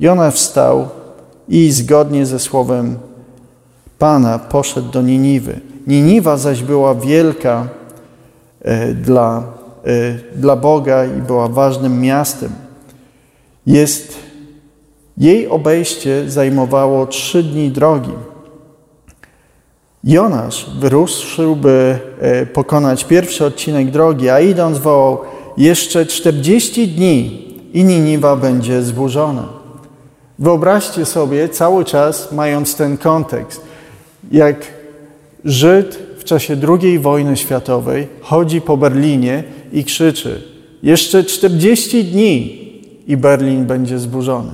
Jonasz 0.00 0.34
wstał 0.34 0.88
i 1.48 1.70
zgodnie 1.70 2.26
ze 2.26 2.38
słowem 2.38 2.98
Pana 3.98 4.38
poszedł 4.38 4.90
do 4.90 5.02
Niniwy. 5.02 5.60
Niniwa 5.86 6.36
zaś 6.36 6.62
była 6.62 6.94
wielka 6.94 7.68
dla, 8.94 9.42
e, 9.84 10.14
dla 10.36 10.56
Boga 10.56 11.04
i 11.04 11.22
była 11.22 11.48
ważnym 11.48 12.00
miastem. 12.00 12.50
Jest, 13.66 14.16
jej 15.18 15.48
obejście 15.48 16.30
zajmowało 16.30 17.06
trzy 17.06 17.42
dni 17.42 17.70
drogi. 17.70 18.12
Jonasz 20.04 20.70
wyruszył, 20.78 21.56
by 21.56 21.98
e, 22.20 22.46
pokonać 22.46 23.04
pierwszy 23.04 23.44
odcinek 23.44 23.90
drogi, 23.90 24.28
a 24.28 24.40
idąc 24.40 24.78
wołał 24.78 25.18
jeszcze 25.56 26.06
40 26.06 26.88
dni 26.88 27.48
i 27.72 27.84
Niniwa 27.84 28.36
będzie 28.36 28.82
zburzona. 28.82 29.48
Wyobraźcie 30.38 31.04
sobie 31.04 31.48
cały 31.48 31.84
czas, 31.84 32.32
mając 32.32 32.76
ten 32.76 32.98
kontekst, 32.98 33.62
jak 34.32 34.56
Żyd 35.44 36.09
w 36.20 36.24
czasie 36.24 36.56
II 36.82 36.98
wojny 36.98 37.36
światowej 37.36 38.08
chodzi 38.20 38.60
po 38.60 38.76
Berlinie 38.76 39.44
i 39.72 39.84
krzyczy: 39.84 40.42
Jeszcze 40.82 41.24
40 41.24 42.04
dni 42.04 42.60
i 43.06 43.16
Berlin 43.16 43.64
będzie 43.64 43.98
zburzony. 43.98 44.52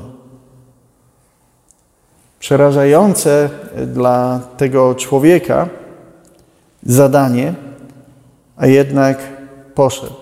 Przerażające 2.38 3.50
dla 3.86 4.40
tego 4.56 4.94
człowieka 4.94 5.68
zadanie, 6.82 7.54
a 8.56 8.66
jednak 8.66 9.18
poszedł. 9.74 10.14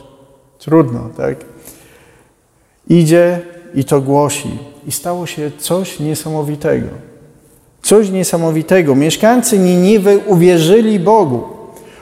Trudno, 0.58 1.10
tak? 1.16 1.44
Idzie 2.88 3.40
i 3.74 3.84
to 3.84 4.00
głosi. 4.00 4.58
I 4.86 4.92
stało 4.92 5.26
się 5.26 5.50
coś 5.58 6.00
niesamowitego. 6.00 7.13
Coś 7.84 8.10
niesamowitego. 8.10 8.94
Mieszkańcy 8.94 9.58
Niniwy 9.58 10.18
uwierzyli 10.26 11.00
Bogu, 11.00 11.42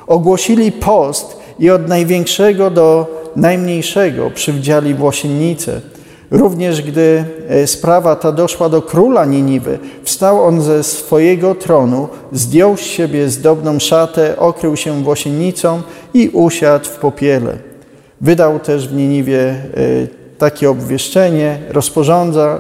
ogłosili 0.07 0.73
post 0.73 1.37
i 1.59 1.71
od 1.71 1.89
największego 1.89 2.71
do 2.71 3.07
najmniejszego 3.37 4.31
przywdziali 4.31 4.95
włosiennicę. 4.95 5.81
Również 6.31 6.83
gdy 6.83 7.25
e, 7.49 7.67
sprawa 7.67 8.17
ta 8.17 8.33
doszła 8.33 8.69
do 8.69 8.83
króla 8.83 9.25
Niniwy, 9.25 9.79
wstał 10.03 10.45
on 10.45 10.63
ze 10.63 10.83
swojego 10.85 11.55
tronu, 11.55 12.09
zdjął 12.33 12.77
z 12.77 12.81
siebie 12.81 13.29
zdobną 13.29 13.79
szatę, 13.79 14.39
okrył 14.39 14.77
się 14.77 15.03
włosiennicą 15.03 15.83
i 16.15 16.29
usiadł 16.29 16.85
w 16.85 16.97
popiele. 16.97 17.57
Wydał 18.21 18.61
też 18.61 18.89
w 18.89 18.95
Niniwie 18.95 19.41
e, 19.41 19.57
takie 20.39 20.71
obwieszczenie, 20.71 21.59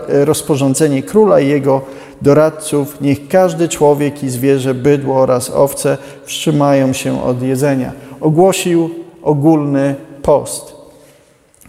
e, 0.09 0.25
rozporządzenie 0.25 1.02
króla 1.02 1.41
i 1.41 1.49
jego 1.49 1.81
doradców, 2.23 3.00
niech 3.00 3.29
każdy 3.29 3.69
człowiek 3.69 4.25
i 4.25 4.31
zwierzę, 4.31 4.75
bydło 4.75 5.21
oraz 5.21 5.50
owce 5.50 5.99
wstrzymają 6.25 6.93
się 6.93 7.25
od 7.25 7.43
jedzenia. 7.43 7.93
Ogłosił 8.21 8.91
ogólny 9.23 9.95
post, 10.23 10.75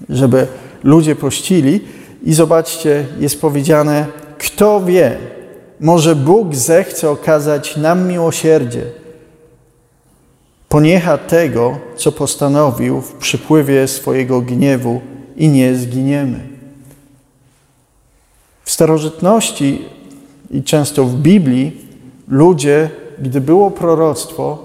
żeby 0.09 0.47
ludzie 0.83 1.15
pościli 1.15 1.81
i 2.23 2.33
zobaczcie, 2.33 3.05
jest 3.19 3.41
powiedziane, 3.41 4.05
kto 4.37 4.81
wie, 4.81 5.17
może 5.79 6.15
Bóg 6.15 6.55
zechce 6.55 7.09
okazać 7.09 7.77
nam 7.77 8.07
miłosierdzie, 8.07 8.85
poniecha 10.69 11.17
tego, 11.17 11.77
co 11.95 12.11
postanowił 12.11 13.01
w 13.01 13.13
przypływie 13.13 13.87
swojego 13.87 14.41
gniewu 14.41 15.01
i 15.37 15.49
nie 15.49 15.75
zginiemy. 15.75 16.39
W 18.63 18.71
starożytności 18.71 19.85
i 20.53 20.63
często 20.63 21.03
w 21.03 21.15
Biblii 21.15 21.71
ludzie, 22.27 22.89
gdy 23.19 23.41
było 23.41 23.71
proroctwo, 23.71 24.57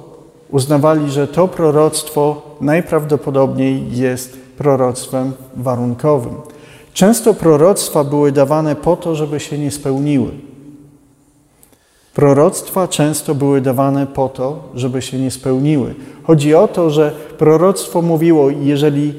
uznawali, 0.50 1.10
że 1.10 1.28
to 1.28 1.48
proroctwo 1.48 2.42
najprawdopodobniej 2.60 3.96
jest 3.96 4.36
proroctwem 4.58 5.32
warunkowym. 5.56 6.34
Często 6.92 7.34
proroctwa 7.34 8.04
były 8.04 8.32
dawane 8.32 8.76
po 8.76 8.96
to, 8.96 9.14
żeby 9.14 9.40
się 9.40 9.58
nie 9.58 9.70
spełniły. 9.70 10.30
Proroctwa 12.14 12.88
często 12.88 13.34
były 13.34 13.60
dawane 13.60 14.06
po 14.06 14.28
to, 14.28 14.60
żeby 14.74 15.02
się 15.02 15.18
nie 15.18 15.30
spełniły. 15.30 15.94
Chodzi 16.22 16.54
o 16.54 16.68
to, 16.68 16.90
że 16.90 17.12
proroctwo 17.38 18.02
mówiło, 18.02 18.50
jeżeli 18.50 19.14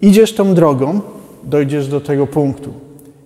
idziesz 0.00 0.34
tą 0.34 0.54
drogą, 0.54 1.00
dojdziesz 1.44 1.88
do 1.88 2.00
tego 2.00 2.26
punktu. 2.26 2.72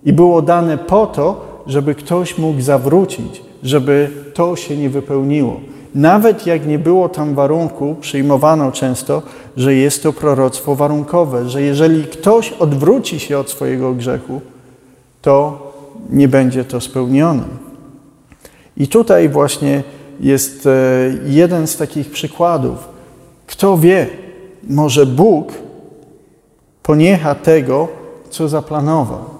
I 0.05 0.13
było 0.13 0.41
dane 0.41 0.77
po 0.77 1.07
to, 1.07 1.52
żeby 1.67 1.95
ktoś 1.95 2.37
mógł 2.37 2.61
zawrócić, 2.61 3.41
żeby 3.63 4.09
to 4.33 4.55
się 4.55 4.77
nie 4.77 4.89
wypełniło. 4.89 5.59
Nawet 5.95 6.47
jak 6.47 6.67
nie 6.67 6.79
było 6.79 7.09
tam 7.09 7.35
warunku, 7.35 7.95
przyjmowano 8.01 8.71
często, 8.71 9.21
że 9.57 9.75
jest 9.75 10.03
to 10.03 10.13
proroctwo 10.13 10.75
warunkowe, 10.75 11.49
że 11.49 11.61
jeżeli 11.61 12.03
ktoś 12.03 12.51
odwróci 12.51 13.19
się 13.19 13.39
od 13.39 13.49
swojego 13.49 13.93
grzechu, 13.93 14.41
to 15.21 15.71
nie 16.09 16.27
będzie 16.27 16.65
to 16.65 16.81
spełnione. 16.81 17.43
I 18.77 18.87
tutaj 18.87 19.29
właśnie 19.29 19.83
jest 20.19 20.67
e, 20.67 20.69
jeden 21.25 21.67
z 21.67 21.77
takich 21.77 22.11
przykładów. 22.11 22.89
Kto 23.47 23.77
wie, 23.77 24.07
może 24.69 25.05
Bóg 25.05 25.53
poniecha 26.83 27.35
tego, 27.35 27.87
co 28.29 28.47
zaplanował. 28.47 29.32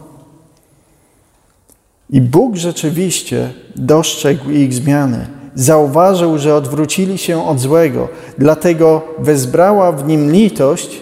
I 2.13 2.21
Bóg 2.21 2.56
rzeczywiście 2.56 3.49
dostrzegł 3.76 4.49
ich 4.49 4.73
zmiany. 4.73 5.28
Zauważył, 5.56 6.38
że 6.38 6.56
odwrócili 6.56 7.17
się 7.17 7.47
od 7.47 7.60
złego, 7.60 8.08
dlatego 8.38 9.02
wezbrała 9.19 9.91
w 9.91 10.08
nim 10.08 10.32
litość, 10.32 11.02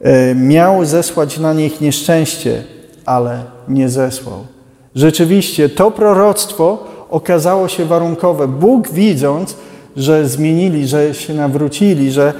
e, 0.00 0.34
miał 0.34 0.84
zesłać 0.84 1.38
na 1.38 1.52
nich 1.52 1.80
nieszczęście, 1.80 2.62
ale 3.04 3.44
nie 3.68 3.88
zesłał. 3.88 4.46
Rzeczywiście 4.94 5.68
to 5.68 5.90
proroctwo 5.90 6.86
okazało 7.10 7.68
się 7.68 7.84
warunkowe. 7.84 8.48
Bóg 8.48 8.88
widząc, 8.88 9.56
że 9.96 10.28
zmienili, 10.28 10.86
że 10.86 11.14
się 11.14 11.34
nawrócili, 11.34 12.12
że 12.12 12.32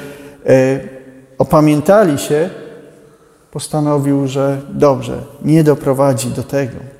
e, 0.46 0.80
opamiętali 1.38 2.18
się, 2.18 2.50
postanowił, 3.50 4.26
że 4.26 4.60
dobrze, 4.70 5.18
nie 5.42 5.64
doprowadzi 5.64 6.30
do 6.30 6.42
tego. 6.42 6.94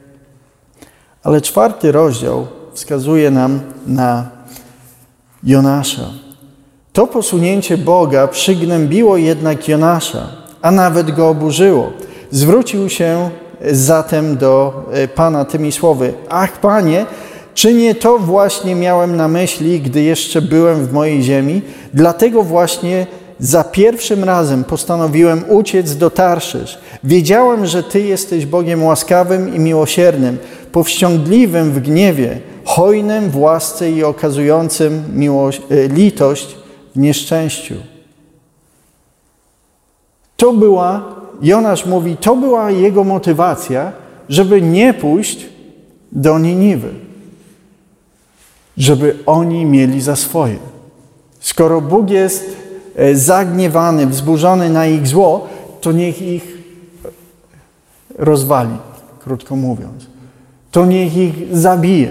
Ale 1.25 1.41
czwarty 1.41 1.93
rozdział 1.93 2.47
wskazuje 2.73 3.31
nam 3.31 3.61
na 3.87 4.27
Jonasza. 5.45 6.11
To 6.93 7.07
posunięcie 7.07 7.79
Boga 7.79 8.29
przygnębiło 8.29 9.17
jednak 9.17 9.69
Jonasza, 9.69 10.29
a 10.63 10.71
nawet 10.71 11.11
go 11.11 11.29
oburzyło. 11.29 11.93
Zwrócił 12.31 12.89
się 12.89 13.31
zatem 13.71 14.37
do 14.37 14.85
e, 14.93 15.09
Pana 15.09 15.45
tymi 15.45 15.73
słowy: 15.73 16.13
Ach, 16.29 16.61
Panie, 16.61 17.07
czy 17.55 17.75
nie 17.75 17.95
to 17.95 18.19
właśnie 18.19 18.75
miałem 18.75 19.17
na 19.17 19.29
myśli, 19.29 19.81
gdy 19.81 20.03
jeszcze 20.03 20.43
byłem 20.43 20.87
w 20.87 20.93
mojej 20.93 21.23
ziemi? 21.23 21.63
Dlatego 21.95 22.43
właśnie 22.43 23.07
za 23.39 23.65
pierwszym 23.65 24.25
razem 24.25 24.65
postanowiłem 24.65 25.45
uciec 25.49 25.97
do 25.97 26.11
Tarszysz. 26.11 26.79
Wiedziałem, 27.05 27.67
że 27.67 27.83
Ty 27.83 28.01
jesteś 28.01 28.47
Bogiem 28.47 28.85
łaskawym 28.85 29.55
i 29.55 29.59
miłosiernym, 29.59 30.39
powściągliwym 30.75 31.73
w 31.73 31.81
gniewie, 31.81 32.41
hojnym 32.65 33.31
w 33.31 33.37
łasce 33.37 33.91
i 33.91 34.05
okazującym 34.05 35.05
miłość, 35.13 35.63
e, 35.71 35.89
litość 35.89 36.57
w 36.95 36.99
nieszczęściu. 36.99 37.75
To 40.37 40.53
była, 40.53 41.15
Jonasz 41.43 41.87
mówi, 41.87 42.17
to 42.17 42.37
była 42.37 42.71
jego 42.71 43.05
motywacja, 43.05 43.93
żeby 44.29 44.63
nie 44.63 44.95
pójść 44.95 45.47
do 46.13 46.39
Niniwy, 46.39 46.91
żeby 48.77 49.17
oni 49.27 49.65
mieli 49.65 50.01
za 50.01 50.17
swoje. 50.17 50.59
Skoro 51.41 51.81
Bóg 51.81 52.11
jest 52.11 52.57
e, 52.97 53.15
zagniewany, 53.15 54.07
wzburzony 54.07 54.71
na 54.71 54.87
ich 54.87 55.07
zło, 55.07 55.49
to 55.81 55.93
niech 55.93 56.23
ich 56.23 56.59
rozwali, 58.19 58.77
krótko 59.21 59.57
mówiąc 59.57 60.14
to 60.75 60.87
niech 60.87 61.17
ich 61.17 61.37
zabije. 61.55 62.11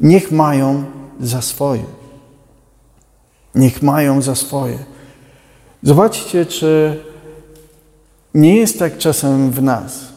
Niech 0.00 0.32
mają 0.32 0.84
za 1.20 1.38
swoje. 1.42 1.86
Niech 3.54 3.82
mają 3.82 4.22
za 4.22 4.34
swoje. 4.34 4.78
Zobaczcie, 5.82 6.46
czy 6.46 7.00
nie 8.34 8.56
jest 8.56 8.78
tak 8.78 8.98
czasem 8.98 9.50
w 9.50 9.62
nas, 9.62 10.08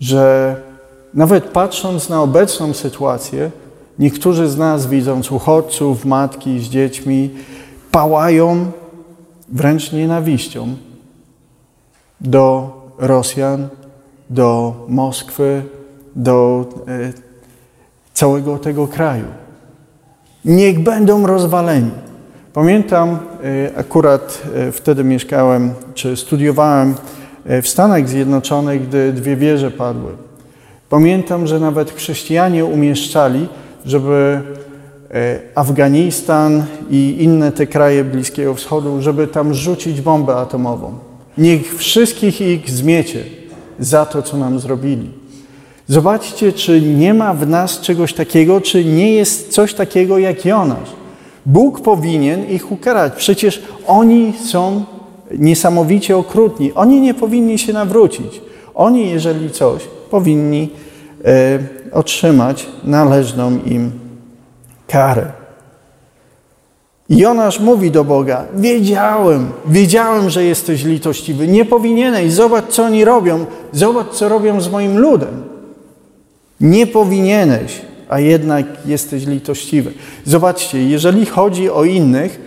że 0.00 0.56
nawet 1.14 1.44
patrząc 1.44 2.08
na 2.08 2.22
obecną 2.22 2.72
sytuację, 2.74 3.50
niektórzy 3.98 4.48
z 4.48 4.56
nas, 4.56 4.86
widząc 4.86 5.32
uchodźców, 5.32 6.04
matki 6.04 6.60
z 6.60 6.68
dziećmi, 6.68 7.30
pałają 7.90 8.72
wręcz 9.48 9.92
nienawiścią 9.92 10.76
do 12.20 12.70
Rosjan, 12.98 13.68
do 14.30 14.74
Moskwy, 14.88 15.62
do 16.16 16.66
e, 16.88 17.12
całego 18.14 18.58
tego 18.58 18.86
kraju. 18.88 19.24
Niech 20.44 20.78
będą 20.82 21.26
rozwaleni. 21.26 21.90
Pamiętam, 22.52 23.08
e, 23.08 23.18
akurat 23.76 24.42
e, 24.54 24.72
wtedy 24.72 25.04
mieszkałem, 25.04 25.70
czy 25.94 26.16
studiowałem 26.16 26.94
w 27.62 27.68
Stanach 27.68 28.08
Zjednoczonych, 28.08 28.88
gdy 28.88 29.12
dwie 29.12 29.36
wieże 29.36 29.70
padły. 29.70 30.12
Pamiętam, 30.88 31.46
że 31.46 31.60
nawet 31.60 31.90
chrześcijanie 31.90 32.64
umieszczali, 32.64 33.48
żeby 33.84 34.40
Afganistan 35.54 36.64
i 36.90 37.16
inne 37.20 37.52
te 37.52 37.66
kraje 37.66 38.04
Bliskiego 38.04 38.54
Wschodu, 38.54 39.02
żeby 39.02 39.26
tam 39.26 39.54
rzucić 39.54 40.00
bombę 40.00 40.36
atomową. 40.36 40.98
Niech 41.38 41.74
wszystkich 41.74 42.40
ich 42.40 42.70
zmiecie 42.70 43.37
za 43.78 44.06
to, 44.06 44.22
co 44.22 44.36
nam 44.36 44.60
zrobili. 44.60 45.10
Zobaczcie, 45.88 46.52
czy 46.52 46.80
nie 46.80 47.14
ma 47.14 47.34
w 47.34 47.48
nas 47.48 47.80
czegoś 47.80 48.12
takiego, 48.14 48.60
czy 48.60 48.84
nie 48.84 49.12
jest 49.12 49.52
coś 49.52 49.74
takiego 49.74 50.18
jak 50.18 50.44
Jonasz. 50.44 50.88
Bóg 51.46 51.80
powinien 51.80 52.48
ich 52.48 52.72
ukarać. 52.72 53.12
Przecież 53.16 53.62
oni 53.86 54.32
są 54.46 54.84
niesamowicie 55.38 56.16
okrutni. 56.16 56.72
Oni 56.74 57.00
nie 57.00 57.14
powinni 57.14 57.58
się 57.58 57.72
nawrócić. 57.72 58.40
Oni, 58.74 59.10
jeżeli 59.10 59.50
coś, 59.50 59.82
powinni 60.10 60.70
e, 61.24 61.58
otrzymać 61.92 62.66
należną 62.84 63.58
im 63.66 63.90
karę. 64.86 65.37
Jonasz 67.08 67.60
mówi 67.60 67.90
do 67.90 68.04
Boga: 68.04 68.44
Wiedziałem, 68.56 69.50
wiedziałem, 69.66 70.30
że 70.30 70.44
jesteś 70.44 70.84
litościwy. 70.84 71.48
Nie 71.48 71.64
powinieneś. 71.64 72.32
Zobacz, 72.32 72.64
co 72.68 72.84
oni 72.84 73.04
robią. 73.04 73.46
Zobacz, 73.72 74.08
co 74.08 74.28
robią 74.28 74.60
z 74.60 74.70
moim 74.70 74.98
ludem. 74.98 75.42
Nie 76.60 76.86
powinieneś, 76.86 77.80
a 78.08 78.20
jednak 78.20 78.66
jesteś 78.86 79.26
litościwy. 79.26 79.92
Zobaczcie, 80.24 80.88
jeżeli 80.88 81.26
chodzi 81.26 81.70
o 81.70 81.84
innych, 81.84 82.40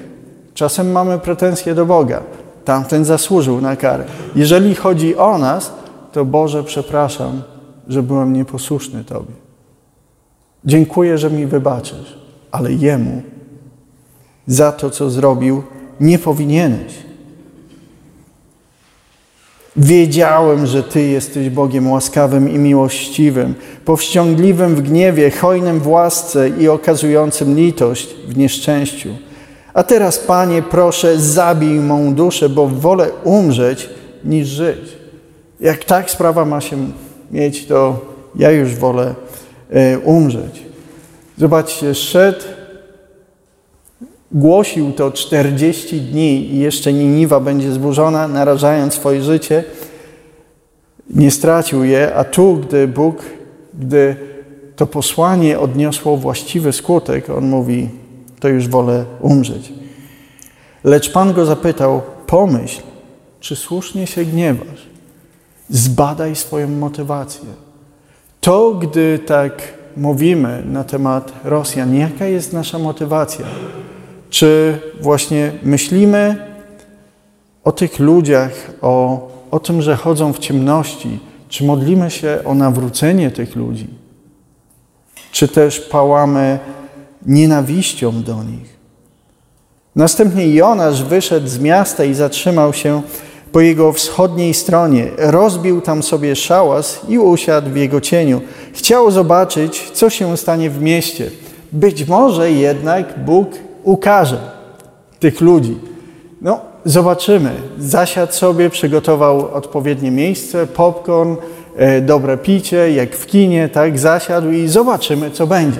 czasem 0.53 0.91
mamy 0.91 1.19
pretensje 1.19 1.75
do 1.75 1.85
Boga. 1.85 2.21
Tamten 2.65 3.05
zasłużył 3.05 3.61
na 3.61 3.75
karę. 3.75 4.03
Jeżeli 4.35 4.75
chodzi 4.75 5.15
o 5.15 5.37
nas, 5.37 5.73
to 6.11 6.25
Boże, 6.25 6.63
przepraszam, 6.63 7.41
że 7.87 8.03
byłem 8.03 8.33
nieposłuszny 8.33 9.03
Tobie. 9.03 9.33
Dziękuję, 10.65 11.17
że 11.17 11.29
mi 11.29 11.45
wybaczysz, 11.45 12.17
ale 12.51 12.73
Jemu 12.73 13.21
za 14.51 14.71
to, 14.71 14.89
co 14.89 15.09
zrobił, 15.09 15.63
nie 15.99 16.19
powinieneś. 16.19 16.93
Wiedziałem, 19.75 20.67
że 20.67 20.83
Ty 20.83 21.01
jesteś 21.01 21.49
Bogiem 21.49 21.91
łaskawym 21.91 22.49
i 22.49 22.57
miłościwym, 22.57 23.55
powściągliwym 23.85 24.75
w 24.75 24.81
gniewie, 24.81 25.31
hojnym 25.31 25.79
w 25.79 25.87
łasce 25.87 26.49
i 26.49 26.67
okazującym 26.67 27.55
litość 27.55 28.15
w 28.27 28.37
nieszczęściu. 28.37 29.09
A 29.73 29.83
teraz, 29.83 30.19
Panie, 30.19 30.61
proszę, 30.61 31.19
zabij 31.19 31.79
mą 31.79 32.13
duszę, 32.13 32.49
bo 32.49 32.67
wolę 32.67 33.09
umrzeć 33.23 33.89
niż 34.25 34.47
żyć. 34.47 34.97
Jak 35.59 35.83
tak 35.83 36.11
sprawa 36.11 36.45
ma 36.45 36.61
się 36.61 36.77
mieć, 37.31 37.65
to 37.65 38.05
ja 38.35 38.51
już 38.51 38.75
wolę 38.75 39.15
e, 39.69 39.99
umrzeć. 39.99 40.63
Zobaczcie, 41.37 41.95
szedł 41.95 42.60
Głosił 44.33 44.91
to 44.91 45.11
40 45.11 46.01
dni 46.01 46.53
i 46.53 46.59
jeszcze 46.59 46.93
Niniwa 46.93 47.39
będzie 47.39 47.71
zburzona, 47.71 48.27
narażając 48.27 48.93
swoje 48.93 49.21
życie. 49.21 49.63
Nie 51.09 51.31
stracił 51.31 51.83
je, 51.83 52.15
a 52.15 52.23
tu, 52.23 52.55
gdy 52.55 52.87
Bóg, 52.87 53.23
gdy 53.73 54.15
to 54.75 54.87
posłanie 54.87 55.59
odniosło 55.59 56.17
właściwy 56.17 56.73
skutek, 56.73 57.29
on 57.29 57.49
mówi, 57.49 57.89
to 58.39 58.47
już 58.47 58.67
wolę 58.67 59.05
umrzeć. 59.19 59.73
Lecz 60.83 61.11
Pan 61.11 61.33
go 61.33 61.45
zapytał, 61.45 62.01
pomyśl, 62.27 62.81
czy 63.39 63.55
słusznie 63.55 64.07
się 64.07 64.25
gniewasz? 64.25 64.87
Zbadaj 65.69 66.35
swoją 66.35 66.67
motywację. 66.67 67.45
To, 68.41 68.71
gdy 68.71 69.19
tak 69.19 69.73
mówimy 69.97 70.63
na 70.65 70.83
temat 70.83 71.33
Rosjan, 71.43 71.95
jaka 71.95 72.25
jest 72.25 72.53
nasza 72.53 72.79
motywacja? 72.79 73.45
Czy 74.31 74.79
właśnie 75.01 75.51
myślimy 75.63 76.35
o 77.63 77.71
tych 77.71 77.99
ludziach, 77.99 78.71
o, 78.81 79.27
o 79.51 79.59
tym, 79.59 79.81
że 79.81 79.95
chodzą 79.95 80.33
w 80.33 80.39
ciemności? 80.39 81.19
Czy 81.49 81.63
modlimy 81.63 82.11
się 82.11 82.39
o 82.45 82.53
nawrócenie 82.53 83.31
tych 83.31 83.55
ludzi? 83.55 83.87
Czy 85.31 85.47
też 85.47 85.79
pałamy 85.79 86.59
nienawiścią 87.25 88.23
do 88.23 88.43
nich? 88.43 88.79
Następnie 89.95 90.53
Jonasz 90.53 91.03
wyszedł 91.03 91.47
z 91.47 91.59
miasta 91.59 92.03
i 92.05 92.13
zatrzymał 92.13 92.73
się 92.73 93.01
po 93.51 93.61
jego 93.61 93.93
wschodniej 93.93 94.53
stronie. 94.53 95.07
Rozbił 95.17 95.81
tam 95.81 96.03
sobie 96.03 96.35
szałas 96.35 97.01
i 97.09 97.19
usiadł 97.19 97.69
w 97.69 97.75
jego 97.75 98.01
cieniu. 98.01 98.41
Chciał 98.73 99.11
zobaczyć, 99.11 99.91
co 99.93 100.09
się 100.09 100.37
stanie 100.37 100.69
w 100.69 100.81
mieście. 100.81 101.31
Być 101.71 102.07
może 102.07 102.51
jednak 102.51 103.25
Bóg 103.25 103.70
ukaże 103.83 104.37
tych 105.19 105.41
ludzi. 105.41 105.77
No, 106.41 106.59
zobaczymy. 106.85 107.51
Zasiadł 107.79 108.33
sobie, 108.33 108.69
przygotował 108.69 109.53
odpowiednie 109.53 110.11
miejsce, 110.11 110.67
popcorn, 110.67 111.35
e, 111.77 112.01
dobre 112.01 112.37
picie, 112.37 112.91
jak 112.91 113.15
w 113.15 113.25
kinie, 113.25 113.69
tak, 113.69 113.99
zasiadł 113.99 114.51
i 114.51 114.67
zobaczymy, 114.67 115.31
co 115.31 115.47
będzie. 115.47 115.79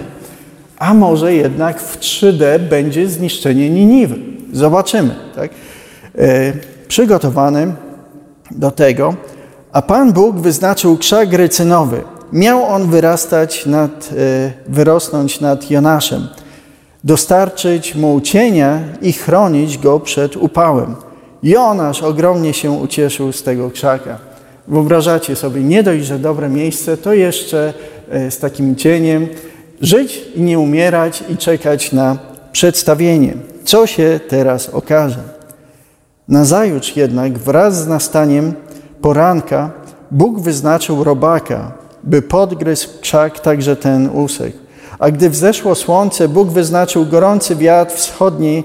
A 0.78 0.94
może 0.94 1.34
jednak 1.34 1.82
w 1.82 2.00
3D 2.00 2.60
będzie 2.60 3.10
zniszczenie 3.10 3.70
Niniwy. 3.70 4.16
Zobaczymy, 4.54 5.16
tak. 5.36 5.52
E, 6.18 6.54
przygotowany 6.88 7.74
do 8.52 8.72
tego, 8.72 9.14
a 9.72 9.82
Pan 9.82 10.14
Bóg 10.14 10.40
wyznaczył 10.40 10.98
krzak 10.98 11.34
rycynowy. 11.34 12.02
Miał 12.34 12.64
on 12.64 12.90
wyrastać 12.90 13.66
nad, 13.66 14.10
e, 14.12 14.52
wyrosnąć 14.68 15.40
nad 15.42 15.72
Jonaszem 15.72 16.28
dostarczyć 17.04 17.96
mu 17.96 18.22
cienia 18.22 18.80
i 19.02 19.14
chronić 19.14 19.78
go 19.78 20.00
przed 20.00 20.38
upałem. 20.38 20.96
Jonasz 21.44 22.04
ogromnie 22.04 22.54
się 22.54 22.72
ucieszył 22.72 23.32
z 23.32 23.44
tego 23.44 23.72
krzaka. 23.72 24.18
Wyobrażacie 24.68 25.36
sobie, 25.36 25.64
nie 25.64 25.84
dość, 25.84 26.06
że 26.06 26.20
dobre 26.20 26.50
miejsce, 26.50 26.98
to 26.98 27.14
jeszcze 27.14 27.74
e, 28.10 28.32
z 28.32 28.40
takim 28.40 28.76
cieniem 28.76 29.28
żyć 29.82 30.22
i 30.36 30.42
nie 30.42 30.60
umierać 30.60 31.24
i 31.30 31.38
czekać 31.38 31.92
na 31.92 32.18
przedstawienie. 32.52 33.34
Co 33.64 33.88
się 33.88 34.20
teraz 34.28 34.70
okaże? 34.70 35.24
Nazajutrz 36.28 36.96
jednak 36.96 37.38
wraz 37.38 37.84
z 37.84 37.88
nastaniem 37.88 38.54
poranka 39.02 39.72
Bóg 40.12 40.40
wyznaczył 40.40 41.04
robaka, 41.04 41.72
by 42.04 42.22
podgryzł 42.22 42.90
krzak 43.02 43.40
także 43.40 43.76
ten 43.76 44.10
usek. 44.10 44.54
A 45.02 45.12
gdy 45.12 45.30
wzeszło 45.30 45.76
słońce, 45.76 46.30
Bóg 46.30 46.50
wyznaczył 46.50 47.06
gorący 47.06 47.56
wiatr 47.56 47.96
wschodni. 47.96 48.64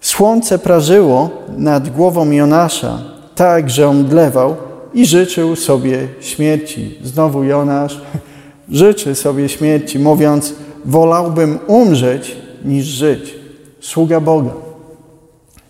Słońce 0.00 0.58
prażyło 0.58 1.30
nad 1.56 1.88
głową 1.88 2.30
Jonasza, 2.30 2.98
tak, 3.34 3.70
że 3.70 3.88
on 3.88 4.04
dlewał 4.04 4.56
i 4.94 5.06
życzył 5.06 5.56
sobie 5.56 6.08
śmierci. 6.20 6.98
Znowu 7.04 7.44
Jonasz 7.44 8.00
życzy 8.68 9.14
sobie 9.14 9.48
śmierci, 9.48 9.98
mówiąc: 9.98 10.54
Wolałbym 10.84 11.58
umrzeć 11.66 12.36
niż 12.64 12.84
żyć. 12.86 13.34
Sługa 13.80 14.20
Boga. 14.20 14.50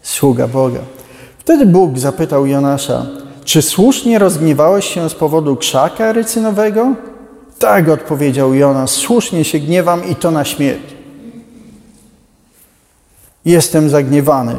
Sługa 0.03 0.49
Boga. 0.49 0.81
Wtedy 1.39 1.67
Bóg 1.67 1.99
zapytał 1.99 2.47
Jonasza: 2.47 3.07
Czy 3.45 3.63
słusznie 3.63 4.19
rozgniewałeś 4.19 4.85
się 4.85 5.11
z 5.11 5.15
powodu 5.15 5.57
krzaka 5.57 6.13
rycynowego? 6.13 6.95
Tak, 7.61 7.89
odpowiedział 7.89 8.55
Jonas, 8.55 8.91
słusznie 8.91 9.45
się 9.45 9.59
gniewam 9.59 10.09
i 10.09 10.15
to 10.15 10.31
na 10.31 10.45
śmierć. 10.45 10.95
Jestem 13.45 13.91
zagniewany. 13.91 14.57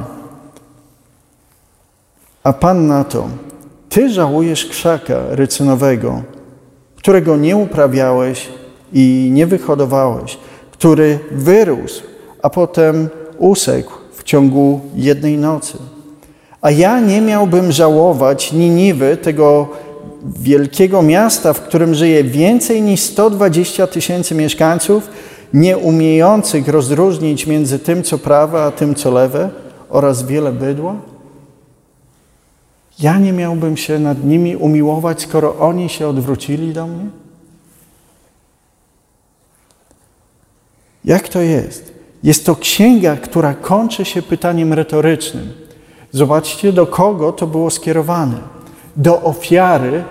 A 2.44 2.54
Pan 2.54 2.88
na 2.88 3.04
to, 3.04 3.28
Ty 3.90 4.10
żałujesz 4.10 4.66
krzaka 4.66 5.16
rycynowego, 5.30 6.22
którego 6.96 7.38
nie 7.38 7.58
uprawiałeś 7.58 8.50
i 8.94 9.30
nie 9.34 9.48
wyhodowałeś, 9.48 10.38
który 10.72 11.20
wyrósł, 11.32 12.04
a 12.44 12.50
potem 12.50 13.10
usekł 13.38 13.94
w 14.14 14.24
ciągu 14.24 14.82
jednej 14.96 15.38
nocy. 15.38 15.78
A 16.62 16.72
ja 16.72 17.00
nie 17.00 17.22
miałbym 17.22 17.72
żałować 17.72 18.52
Niniwy, 18.52 19.18
tego 19.18 19.68
wielkiego 20.26 21.02
miasta, 21.02 21.54
w 21.54 21.62
którym 21.62 21.96
żyje 21.96 22.24
więcej 22.24 22.82
niż 22.82 23.00
120 23.00 23.88
tysięcy 23.88 24.36
mieszkańców, 24.36 25.10
nie 25.54 25.78
umiejących 25.78 26.68
rozróżnić 26.68 27.48
między 27.48 27.80
tym, 27.80 28.04
co 28.04 28.18
prawe, 28.18 28.64
a 28.64 28.72
tym, 28.72 28.96
co 28.96 29.12
lewe, 29.12 29.50
oraz 29.90 30.24
wiele 30.24 30.52
bydła? 30.52 30.96
Ja 33.00 33.20
nie 33.20 33.34
miałbym 33.34 33.78
się 33.78 34.00
nad 34.00 34.26
nimi 34.26 34.56
umiłować, 34.56 35.22
skoro 35.22 35.58
oni 35.58 35.90
się 35.90 36.08
odwrócili 36.08 36.74
do 36.74 36.88
mnie? 36.88 37.06
Jak 41.06 41.30
to 41.30 41.42
jest? 41.42 41.94
Jest 42.24 42.46
to 42.46 42.56
księga, 42.56 43.16
która 43.16 43.54
kończy 43.54 44.06
się 44.06 44.22
pytaniem 44.22 44.74
retorycznym. 44.74 45.54
Zobaczcie, 46.12 46.74
do 46.74 46.88
kogo 46.88 47.32
to 47.32 47.48
było 47.48 47.70
skierowane. 47.70 48.38
Do 48.96 49.22
ofiary 49.22 50.04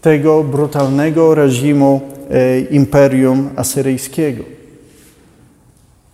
tego 0.00 0.44
brutalnego 0.44 1.34
reżimu 1.34 2.00
e, 2.30 2.60
imperium 2.60 3.50
asyryjskiego. 3.56 4.44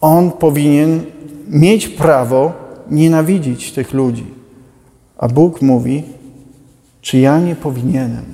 On 0.00 0.32
powinien 0.32 1.04
mieć 1.48 1.88
prawo 1.88 2.52
nienawidzić 2.90 3.72
tych 3.72 3.92
ludzi. 3.92 4.26
A 5.18 5.28
Bóg 5.28 5.62
mówi, 5.62 6.02
czy 7.00 7.18
ja 7.18 7.38
nie 7.38 7.56
powinienem 7.56 8.24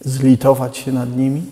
zlitować 0.00 0.76
się 0.76 0.92
nad 0.92 1.16
nimi? 1.16 1.42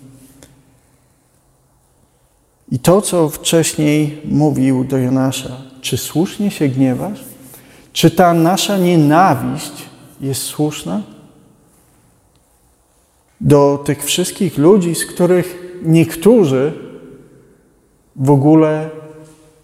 I 2.71 2.79
to, 2.79 3.01
co 3.01 3.29
wcześniej 3.29 4.21
mówił 4.25 4.83
do 4.83 4.97
Jonasza, 4.97 5.57
czy 5.81 5.97
słusznie 5.97 6.51
się 6.51 6.67
gniewasz? 6.67 7.23
Czy 7.93 8.11
ta 8.11 8.33
nasza 8.33 8.77
nienawiść 8.77 9.73
jest 10.23 10.41
słuszna? 10.41 11.01
Do 13.41 13.83
tych 13.85 14.03
wszystkich 14.03 14.57
ludzi, 14.57 14.95
z 14.95 15.05
których 15.05 15.79
niektórzy 15.85 16.73
w 18.15 18.29
ogóle 18.29 18.89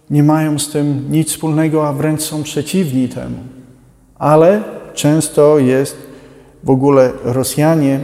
nie 0.10 0.24
mają 0.24 0.60
z 0.60 0.70
tym 0.70 1.12
nic 1.12 1.30
wspólnego, 1.30 1.88
a 1.88 1.94
wręcz 1.94 2.22
są 2.22 2.44
przeciwni 2.44 3.10
temu. 3.10 3.38
Ale 4.16 4.64
często 4.94 5.60
jest 5.60 5.98
w 6.64 6.70
ogóle 6.70 7.12
Rosjanie, 7.24 8.00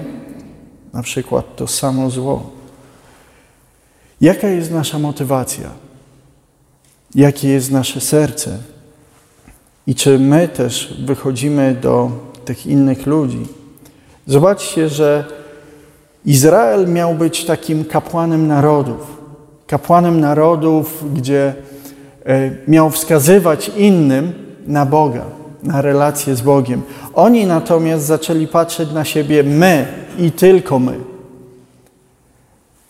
na 0.93 1.03
przykład 1.03 1.55
to 1.55 1.67
samo 1.67 2.09
zło. 2.09 2.51
Jaka 4.21 4.47
jest 4.47 4.71
nasza 4.71 4.99
motywacja? 4.99 5.69
Jakie 7.15 7.49
jest 7.49 7.71
nasze 7.71 8.01
serce? 8.01 8.57
I 9.87 9.95
czy 9.95 10.19
my 10.19 10.47
też 10.47 11.01
wychodzimy 11.05 11.75
do 11.81 12.11
tych 12.45 12.67
innych 12.67 13.05
ludzi? 13.05 13.47
Zobaczcie, 14.27 14.89
że 14.89 15.25
Izrael 16.25 16.87
miał 16.87 17.15
być 17.15 17.45
takim 17.45 17.85
kapłanem 17.85 18.47
narodów. 18.47 19.17
Kapłanem 19.67 20.19
narodów, 20.19 21.03
gdzie 21.13 21.53
e, 22.25 22.51
miał 22.67 22.89
wskazywać 22.89 23.71
innym 23.77 24.33
na 24.67 24.85
Boga, 24.85 25.25
na 25.63 25.81
relację 25.81 26.35
z 26.35 26.41
Bogiem. 26.41 26.81
Oni 27.13 27.45
natomiast 27.45 28.05
zaczęli 28.05 28.47
patrzeć 28.47 28.91
na 28.91 29.05
siebie 29.05 29.43
my 29.43 29.87
i 30.17 30.31
tylko 30.31 30.79
my. 30.79 30.99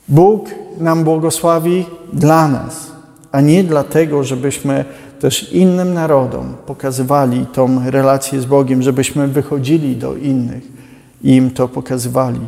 Bóg 0.08 0.50
nam 0.78 1.04
błogosławi 1.04 1.86
dla 2.14 2.48
nas, 2.48 2.92
a 3.32 3.42
nie 3.42 3.64
dlatego, 3.64 4.24
żebyśmy 4.24 4.86
też 5.26 5.54
innym 5.54 5.94
narodom 5.94 6.56
pokazywali 6.66 7.46
tą 7.46 7.90
relację 7.90 8.42
z 8.42 8.46
Bogiem, 8.46 8.82
żebyśmy 8.82 9.28
wychodzili 9.28 9.96
do 9.96 10.16
innych 10.16 10.64
i 11.24 11.36
im 11.36 11.52
to 11.52 11.68
pokazywali. 11.68 12.40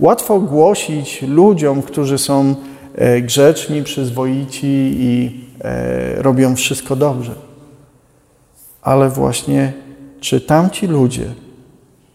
Łatwo 0.00 0.40
głosić 0.40 1.22
ludziom, 1.22 1.82
którzy 1.82 2.18
są 2.18 2.54
e, 2.94 3.20
grzeczni, 3.20 3.82
przyzwoici 3.82 4.94
i 4.98 5.40
e, 5.60 6.22
robią 6.22 6.56
wszystko 6.56 6.96
dobrze. 6.96 7.34
Ale 8.82 9.08
właśnie, 9.08 9.72
czy 10.20 10.40
tamci 10.40 10.86
ludzie 10.86 11.26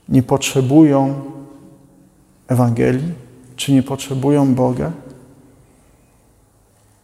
nie 0.09 0.23
potrzebują 0.23 1.13
Ewangelii? 2.47 3.13
Czy 3.55 3.73
nie 3.73 3.83
potrzebują 3.83 4.55
Boga? 4.55 4.91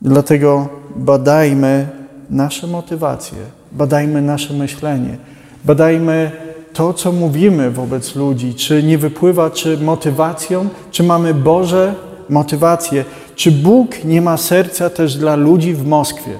Dlatego 0.01 0.67
badajmy 0.95 2.02
nasze 2.33 2.67
motywacje, 2.67 3.37
badajmy 3.71 4.21
nasze 4.21 4.53
myślenie, 4.53 5.17
badajmy 5.65 6.31
to, 6.73 6.93
co 6.93 7.11
mówimy 7.11 7.71
wobec 7.71 8.15
ludzi, 8.15 8.55
czy 8.55 8.83
nie 8.83 8.97
wypływa, 8.97 9.49
czy 9.49 9.77
motywacją, 9.77 10.69
czy 10.91 11.03
mamy 11.03 11.33
Boże 11.33 11.95
motywacje, 12.29 13.05
czy 13.35 13.51
Bóg 13.51 14.03
nie 14.03 14.21
ma 14.21 14.37
serca 14.37 14.89
też 14.89 15.17
dla 15.17 15.35
ludzi 15.35 15.73
w 15.73 15.87
Moskwie, 15.87 16.37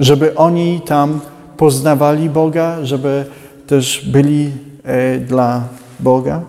żeby 0.00 0.34
oni 0.34 0.80
tam 0.80 1.20
poznawali 1.56 2.30
Boga, 2.30 2.84
żeby 2.84 3.24
też 3.66 4.08
byli 4.08 4.50
e, 4.84 5.18
dla 5.18 5.62
Boga. 6.00 6.42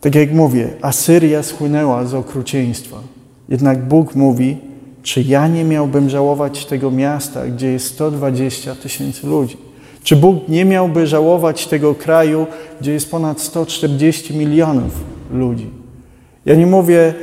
Tak 0.00 0.14
jak 0.14 0.32
mówię, 0.32 0.70
Asyria 0.82 1.42
schłynęła 1.42 2.04
z 2.04 2.14
okrucieństwa. 2.14 2.96
Jednak 3.52 3.88
Bóg 3.88 4.14
mówi, 4.14 4.56
czy 5.02 5.22
ja 5.22 5.48
nie 5.48 5.64
miałbym 5.64 6.10
żałować 6.10 6.66
tego 6.66 6.90
miasta, 6.90 7.46
gdzie 7.46 7.72
jest 7.72 7.86
120 7.86 8.74
tysięcy 8.74 9.26
ludzi? 9.26 9.56
Czy 10.02 10.16
Bóg 10.16 10.48
nie 10.48 10.64
miałby 10.64 11.06
żałować 11.06 11.66
tego 11.66 11.94
kraju, 11.94 12.46
gdzie 12.80 12.92
jest 12.92 13.10
ponad 13.10 13.40
140 13.40 14.36
milionów 14.36 15.04
ludzi? 15.32 15.70
Ja 16.46 16.54
nie 16.54 16.66
mówię, 16.66 17.14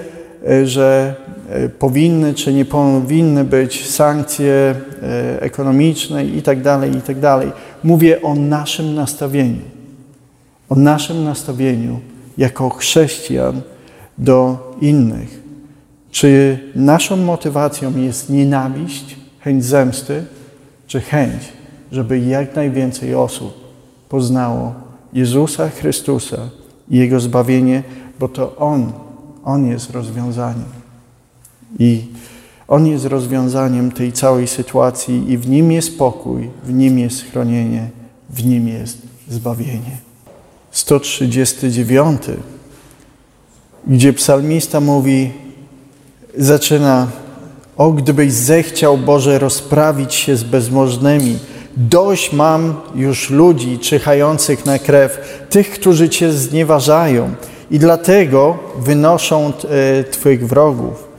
e, 0.48 0.68
że 0.68 1.16
e, 1.50 1.70
powinny 1.70 2.34
czy 2.34 2.54
nie 2.54 2.66
powinny 2.66 3.44
być 3.44 3.90
sankcje 3.90 4.76
e, 5.04 5.42
ekonomiczne 5.42 6.26
i 6.26 6.42
tak 6.42 6.62
dalej, 6.62 6.92
i 6.98 7.02
tak. 7.02 7.46
Mówię 7.84 8.22
o 8.22 8.36
naszym 8.36 8.96
nastawieniu. 8.96 9.62
O 10.70 10.76
naszym 10.76 11.24
nastawieniu 11.24 12.00
jako 12.38 12.70
chrześcijan 12.70 13.62
do 14.18 14.58
innych. 14.82 15.49
Czy 16.12 16.60
naszą 16.76 17.18
motywacją 17.18 17.98
jest 17.98 18.30
nienawiść, 18.30 19.16
chęć 19.40 19.66
zemsty, 19.66 20.26
czy 20.88 21.02
chęć, 21.02 21.44
żeby 21.92 22.20
jak 22.20 22.56
najwięcej 22.56 23.16
osób 23.16 23.54
poznało 24.10 24.74
Jezusa 25.14 25.70
Chrystusa 25.70 26.38
i 26.90 26.98
Jego 26.98 27.20
zbawienie, 27.20 27.84
bo 28.20 28.28
to 28.28 28.56
On, 28.56 28.92
On 29.44 29.68
jest 29.68 29.92
rozwiązaniem. 29.92 30.80
I 31.80 32.02
On 32.68 32.88
jest 32.88 33.06
rozwiązaniem 33.06 33.92
tej 33.92 34.12
całej 34.14 34.48
sytuacji 34.48 35.32
i 35.32 35.38
w 35.38 35.50
Nim 35.50 35.72
jest 35.72 35.98
pokój, 35.98 36.50
w 36.64 36.74
Nim 36.74 37.00
jest 37.00 37.22
chronienie, 37.32 37.90
w 38.30 38.46
Nim 38.46 38.68
jest 38.68 38.98
zbawienie. 39.28 39.98
139, 40.72 42.22
gdzie 43.88 44.14
psalmista 44.14 44.80
mówi, 44.80 45.32
zaczyna, 46.38 47.08
o 47.78 47.92
gdybyś 47.92 48.34
zechciał 48.34 48.98
Boże 48.98 49.40
rozprawić 49.40 50.14
się 50.14 50.36
z 50.36 50.44
bezmożnymi, 50.44 51.40
dość 51.78 52.34
mam 52.34 52.76
już 52.96 53.30
ludzi 53.30 53.80
czyhających 53.80 54.66
na 54.66 54.80
krew, 54.80 55.18
tych, 55.50 55.70
którzy 55.70 56.10
Cię 56.10 56.32
znieważają 56.32 57.30
i 57.72 57.80
dlatego 57.80 58.58
wynoszą 58.80 59.48
e, 59.48 60.04
Twych 60.04 60.48
wrogów. 60.48 61.10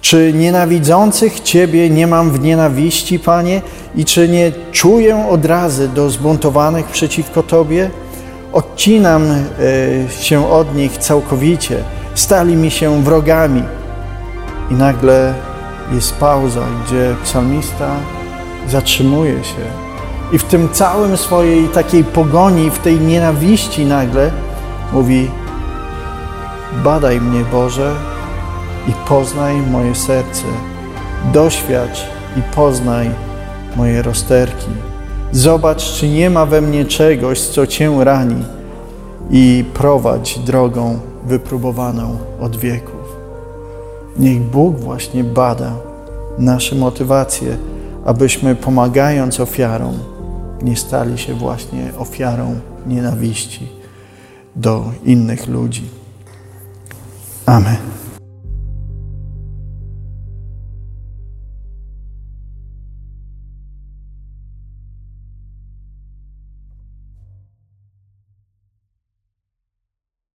Czy 0.00 0.32
nienawidzących 0.32 1.40
Ciebie 1.40 1.90
nie 1.90 2.06
mam 2.06 2.30
w 2.30 2.40
nienawiści, 2.40 3.18
Panie, 3.18 3.62
i 3.94 4.04
czy 4.04 4.28
nie 4.28 4.52
czuję 4.72 5.26
odrazy 5.30 5.88
do 5.88 6.10
zbuntowanych 6.10 6.86
przeciwko 6.86 7.42
Tobie? 7.42 7.90
Odcinam 8.52 9.22
e, 9.22 9.42
się 10.22 10.50
od 10.50 10.74
nich 10.74 10.98
całkowicie, 10.98 11.76
stali 12.14 12.56
mi 12.56 12.70
się 12.70 13.02
wrogami. 13.02 13.62
I 14.70 14.74
nagle 14.74 15.34
jest 15.92 16.16
pauza, 16.16 16.62
gdzie 16.86 17.14
psalmista 17.24 17.96
zatrzymuje 18.68 19.44
się. 19.44 19.62
I 20.32 20.38
w 20.38 20.44
tym 20.44 20.68
całym 20.72 21.16
swojej 21.16 21.68
takiej 21.68 22.04
pogoni, 22.04 22.70
w 22.70 22.78
tej 22.78 23.00
nienawiści 23.00 23.86
nagle 23.86 24.30
mówi: 24.92 25.30
Badaj 26.84 27.20
mnie, 27.20 27.44
Boże, 27.52 27.94
i 28.88 28.92
poznaj 29.08 29.56
moje 29.56 29.94
serce. 29.94 30.44
Doświadcz 31.32 31.98
i 32.36 32.42
poznaj 32.54 33.10
moje 33.76 34.02
rozterki. 34.02 34.70
Zobacz, 35.32 35.92
czy 35.92 36.08
nie 36.08 36.30
ma 36.30 36.46
we 36.46 36.60
mnie 36.60 36.84
czegoś, 36.84 37.40
co 37.40 37.66
Cię 37.66 38.04
rani 38.04 38.44
i 39.30 39.64
prowadź 39.74 40.38
drogą 40.38 40.98
wypróbowaną 41.24 42.18
od 42.40 42.56
wieków. 42.56 42.95
Niech 44.18 44.42
Bóg 44.42 44.78
właśnie 44.78 45.24
bada 45.24 45.72
nasze 46.38 46.76
motywacje, 46.76 47.56
abyśmy 48.04 48.54
pomagając 48.54 49.40
ofiarom 49.40 49.98
nie 50.62 50.76
stali 50.76 51.18
się 51.18 51.34
właśnie 51.34 51.92
ofiarą 51.98 52.60
nienawiści 52.86 53.68
do 54.56 54.84
innych 55.04 55.46
ludzi. 55.46 55.88
Amen. 57.46 57.95